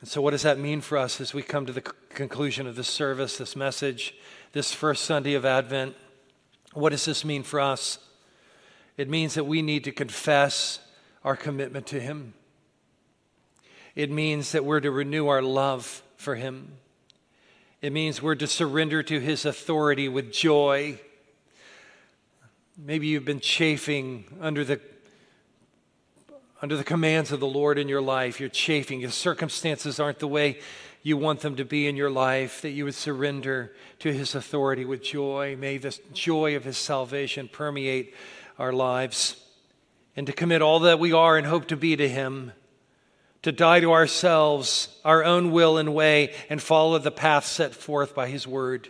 And 0.00 0.08
so, 0.08 0.20
what 0.20 0.30
does 0.30 0.42
that 0.42 0.58
mean 0.58 0.80
for 0.80 0.96
us 0.96 1.20
as 1.20 1.34
we 1.34 1.42
come 1.42 1.66
to 1.66 1.72
the 1.72 1.80
conclusion 1.80 2.66
of 2.66 2.76
this 2.76 2.88
service, 2.88 3.38
this 3.38 3.56
message? 3.56 4.14
this 4.52 4.72
first 4.72 5.04
Sunday 5.04 5.34
of 5.34 5.44
Advent. 5.44 5.94
What 6.72 6.90
does 6.90 7.04
this 7.04 7.24
mean 7.24 7.42
for 7.42 7.60
us? 7.60 7.98
It 8.96 9.08
means 9.08 9.34
that 9.34 9.44
we 9.44 9.62
need 9.62 9.84
to 9.84 9.92
confess 9.92 10.80
our 11.24 11.36
commitment 11.36 11.86
to 11.88 12.00
Him. 12.00 12.34
It 13.94 14.10
means 14.10 14.52
that 14.52 14.64
we're 14.64 14.80
to 14.80 14.90
renew 14.90 15.28
our 15.28 15.42
love 15.42 16.02
for 16.16 16.34
Him. 16.34 16.72
It 17.82 17.92
means 17.92 18.22
we're 18.22 18.34
to 18.36 18.46
surrender 18.46 19.02
to 19.04 19.20
His 19.20 19.44
authority 19.44 20.08
with 20.08 20.32
joy. 20.32 20.98
Maybe 22.76 23.08
you've 23.08 23.24
been 23.24 23.40
chafing 23.40 24.24
under 24.40 24.64
the 24.64 24.80
under 26.60 26.76
the 26.76 26.84
commands 26.84 27.32
of 27.32 27.40
the 27.40 27.46
Lord 27.46 27.78
in 27.78 27.88
your 27.88 28.02
life. 28.02 28.40
You're 28.40 28.48
chafing. 28.48 29.00
Your 29.00 29.10
circumstances 29.10 30.00
aren't 30.00 30.18
the 30.18 30.28
way 30.28 30.58
you 31.02 31.16
want 31.16 31.40
them 31.40 31.56
to 31.56 31.64
be 31.64 31.86
in 31.86 31.96
your 31.96 32.10
life, 32.10 32.62
that 32.62 32.70
you 32.70 32.84
would 32.84 32.94
surrender 32.94 33.72
to 34.00 34.12
His 34.12 34.34
authority 34.34 34.84
with 34.84 35.02
joy. 35.02 35.56
May 35.56 35.78
the 35.78 35.96
joy 36.12 36.56
of 36.56 36.64
His 36.64 36.76
salvation 36.76 37.48
permeate 37.48 38.14
our 38.58 38.72
lives, 38.72 39.36
and 40.16 40.26
to 40.26 40.32
commit 40.32 40.60
all 40.60 40.80
that 40.80 40.98
we 40.98 41.12
are 41.12 41.38
and 41.38 41.46
hope 41.46 41.68
to 41.68 41.76
be 41.76 41.94
to 41.94 42.08
Him, 42.08 42.52
to 43.42 43.52
die 43.52 43.78
to 43.78 43.92
ourselves, 43.92 44.88
our 45.04 45.24
own 45.24 45.52
will 45.52 45.78
and 45.78 45.94
way, 45.94 46.34
and 46.50 46.60
follow 46.60 46.98
the 46.98 47.12
path 47.12 47.46
set 47.46 47.72
forth 47.72 48.14
by 48.14 48.26
His 48.26 48.46
word. 48.46 48.88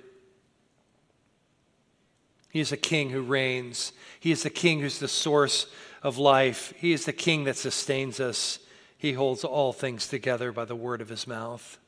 He 2.51 2.61
is 2.61 2.73
a 2.73 2.79
king 2.79 3.11
who 3.11 3.21
reigns. 3.21 3.93
He 4.19 4.33
is 4.33 4.43
the 4.43 4.51
king 4.51 4.81
who's 4.81 4.99
the 4.99 5.09
source 5.09 5.67
of 6.09 6.19
life. 6.19 6.73
He 6.77 6.93
is 6.93 7.05
the 7.05 7.13
king 7.13 7.45
that 7.45 7.57
sustains 7.57 8.19
us. 8.19 8.59
He 8.97 9.13
holds 9.13 9.45
all 9.45 9.73
things 9.73 10.09
together 10.09 10.51
by 10.51 10.65
the 10.65 10.75
word 10.75 11.01
of 11.01 11.09
his 11.09 11.27
mouth. 11.27 11.79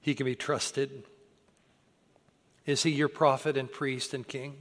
He 0.00 0.14
can 0.14 0.24
be 0.24 0.34
trusted. 0.34 1.04
Is 2.66 2.82
he 2.82 2.90
your 2.90 3.08
prophet 3.08 3.56
and 3.56 3.70
priest 3.70 4.14
and 4.14 4.26
king? 4.26 4.56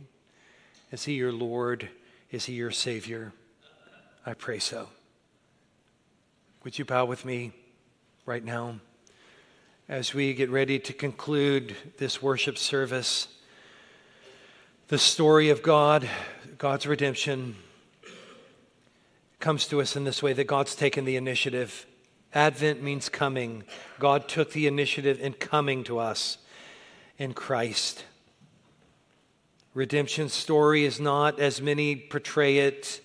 Is 0.92 1.06
he 1.06 1.14
your 1.14 1.32
Lord? 1.32 1.90
Is 2.30 2.46
he 2.46 2.54
your 2.54 2.72
Savior? 2.72 3.34
I 4.26 4.34
pray 4.34 4.60
so. 4.60 4.90
Would 6.64 6.78
you 6.78 6.86
bow 6.86 7.06
with 7.06 7.26
me 7.26 7.52
right 8.26 8.44
now 8.44 8.80
as 9.90 10.14
we 10.14 10.34
get 10.34 10.50
ready 10.50 10.80
to 10.80 10.94
conclude 10.94 11.76
this 11.98 12.22
worship 12.22 12.58
service? 12.58 13.28
The 14.90 14.98
story 14.98 15.50
of 15.50 15.64
God, 15.64 16.08
God's 16.58 16.86
redemption, 16.86 17.56
comes 19.44 19.68
to 19.68 19.82
us 19.82 19.98
in 19.98 20.06
this 20.06 20.24
way 20.24 20.32
that 20.32 20.46
God's 20.46 20.74
taken 20.74 21.04
the 21.04 21.18
initiative. 21.18 21.86
Advent 22.34 22.82
means 22.82 23.10
coming. 23.10 23.66
God 24.00 24.30
took 24.30 24.54
the 24.54 24.68
initiative 24.68 25.20
in 25.20 25.34
coming 25.34 25.84
to 25.84 26.00
us 26.00 26.38
in 27.18 27.34
Christ. 27.34 28.06
Redemption 29.74 30.30
story 30.30 30.86
is 30.86 30.98
not 30.98 31.42
as 31.42 31.62
many 31.62 31.94
portray 31.94 32.60
it, 32.60 33.02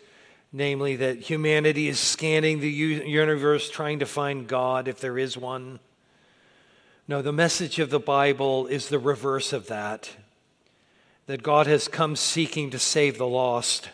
namely 0.53 0.95
that 0.95 1.19
humanity 1.19 1.89
is 1.89 1.99
scanning 1.99 2.61
the 2.61 2.71
universe 2.71 3.69
trying 3.69 3.99
to 3.99 4.07
find 4.07 4.47
God 4.47 4.87
if 4.87 5.01
there 5.01 5.19
is 5.19 5.37
one. 5.37 5.81
No, 7.09 7.21
the 7.21 7.33
message 7.33 7.81
of 7.81 7.91
the 7.91 7.99
Bible 7.99 8.69
is 8.69 8.91
the 8.91 9.01
reverse 9.01 9.53
of 9.53 9.67
that. 9.67 10.09
That 11.27 11.43
God 11.43 11.67
has 11.67 11.89
come 11.89 12.15
seeking 12.15 12.71
to 12.71 12.79
save 12.79 13.19
the 13.19 13.27
lost 13.27 13.89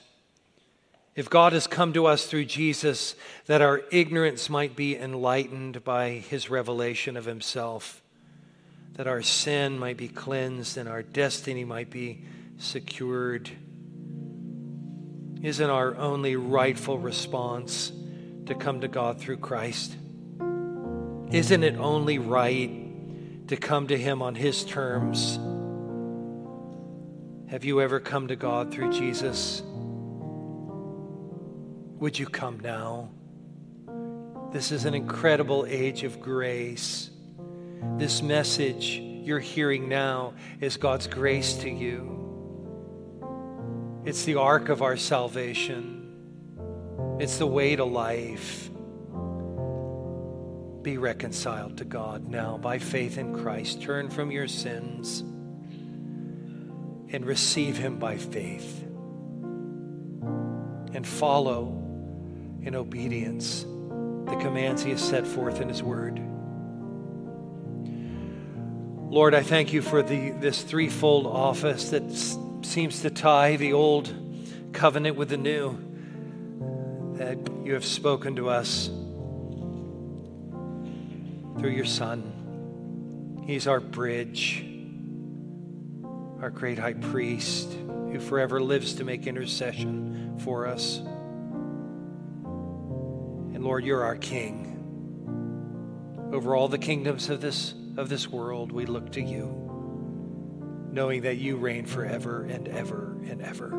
if 1.17 1.31
God 1.31 1.53
has 1.53 1.67
come 1.67 1.93
to 1.93 2.07
us 2.07 2.27
through 2.27 2.47
Jesus, 2.47 3.15
that 3.47 3.62
our 3.62 3.83
ignorance 3.93 4.51
might 4.51 4.75
be 4.75 4.97
enlightened 4.97 5.85
by 5.85 6.11
his 6.11 6.51
revelation 6.51 7.17
of 7.17 7.25
himself, 7.25 8.03
that 8.95 9.07
our 9.07 9.23
sin 9.23 9.79
might 9.79 9.97
be 9.97 10.09
cleansed 10.09 10.77
and 10.77 10.89
our 10.89 11.03
destiny 11.03 11.65
might 11.65 11.91
be 11.91 12.23
secured, 12.59 13.51
isn't 15.43 15.71
our 15.71 15.95
only 15.97 16.37
rightful 16.37 16.99
response 16.99 17.93
to 18.47 18.55
come 18.55 18.81
to 18.81 18.89
God 18.89 19.21
through 19.21 19.37
Christ? 19.37 19.95
Isn't 21.31 21.62
it 21.62 21.77
only 21.77 22.19
right 22.19 23.49
to 23.49 23.57
come 23.57 23.89
to 23.89 23.97
him 23.99 24.23
on 24.23 24.35
his 24.35 24.65
terms? 24.65 25.39
Have 27.51 27.65
you 27.65 27.81
ever 27.81 28.01
come 28.01 28.29
to 28.29 28.37
God 28.37 28.73
through 28.73 28.93
Jesus? 28.93 29.62
Would 32.05 32.18
you 32.18 32.26
come 32.26 32.61
now? 32.61 33.09
This 34.52 34.72
is 34.72 34.84
an 34.84 34.92
incredible 34.92 35.64
age 35.66 36.05
of 36.05 36.20
grace. 36.20 37.09
This 37.96 38.20
message 38.20 38.98
you're 38.98 39.40
hearing 39.40 39.88
now 39.88 40.34
is 40.61 40.76
God's 40.76 41.07
grace 41.07 41.55
to 41.62 41.70
you. 41.70 44.02
It's 44.05 44.24
the 44.24 44.34
ark 44.34 44.68
of 44.68 44.82
our 44.82 44.98
salvation, 44.98 47.16
it's 47.18 47.38
the 47.38 47.46
way 47.46 47.74
to 47.74 47.86
life. 47.86 48.68
be 50.82 50.98
reconciled 50.98 51.78
to 51.78 51.86
God 51.86 52.28
now 52.28 52.59
by 52.59 52.80
faith 52.80 53.16
in 53.16 53.34
Christ. 53.34 53.80
Turn 53.80 54.11
from 54.11 54.30
your 54.30 54.46
sins 54.46 55.20
and 57.14 57.24
receive 57.24 57.78
Him 57.78 57.98
by 57.98 58.18
faith. 58.18 58.82
And 60.92 61.07
follow 61.07 61.80
in 62.65 62.75
obedience 62.75 63.62
the 63.62 64.37
commands 64.41 64.83
He 64.83 64.91
has 64.91 65.03
set 65.03 65.27
forth 65.27 65.61
in 65.61 65.69
His 65.69 65.83
Word. 65.83 66.21
Lord, 69.11 69.35
I 69.35 69.43
thank 69.43 69.73
you 69.73 69.83
for 69.83 70.03
the, 70.03 70.31
this 70.31 70.62
threefold 70.62 71.27
office 71.27 71.91
that 71.91 72.03
s- 72.05 72.37
seems 72.62 73.03
to 73.03 73.11
tie 73.11 73.57
the 73.57 73.73
old 73.73 74.12
covenant 74.73 75.17
with 75.17 75.29
the 75.29 75.37
new, 75.37 75.79
that 77.17 77.39
you 77.65 77.75
have 77.75 77.85
spoken 77.85 78.37
to 78.37 78.49
us 78.49 78.89
through 81.59 81.71
your 81.71 81.85
Son. 81.85 83.43
He's 83.47 83.67
our 83.69 83.79
bridge, 83.79 84.65
our 86.41 86.51
great 86.51 86.79
high 86.79 86.95
priest 86.95 87.73
who 87.73 88.19
forever 88.19 88.61
lives 88.61 88.95
to 88.95 89.05
make 89.05 89.27
intercession 89.27 90.41
for 90.41 90.67
us. 90.67 91.01
And 93.55 93.64
Lord, 93.64 93.84
you're 93.84 94.02
our 94.02 94.16
King. 94.16 94.72
Over 96.32 96.57
all 96.57 96.66
the 96.66 96.78
kingdoms 96.78 97.30
of 97.30 97.40
this, 97.40 97.74
of 97.96 98.09
this 98.09 98.28
world, 98.28 98.72
we 98.72 98.84
look 98.86 99.12
to 99.12 99.22
you, 99.22 99.46
knowing 100.90 101.22
that 101.22 101.36
you 101.36 101.57
reign 101.57 101.86
forever 101.86 102.42
and 102.42 102.66
ever 102.66 103.16
and 103.26 103.40
ever. 103.40 103.70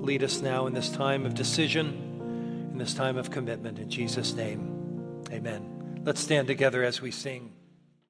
Lead 0.00 0.22
us 0.22 0.40
now 0.40 0.66
in 0.66 0.74
this 0.74 0.88
time 0.90 1.26
of 1.26 1.34
decision, 1.34 2.68
in 2.72 2.78
this 2.78 2.94
time 2.94 3.16
of 3.16 3.30
commitment. 3.30 3.80
In 3.80 3.90
Jesus' 3.90 4.32
name, 4.34 5.24
amen. 5.32 6.00
Let's 6.04 6.20
stand 6.20 6.46
together 6.46 6.84
as 6.84 7.02
we 7.02 7.10
sing. 7.10 7.51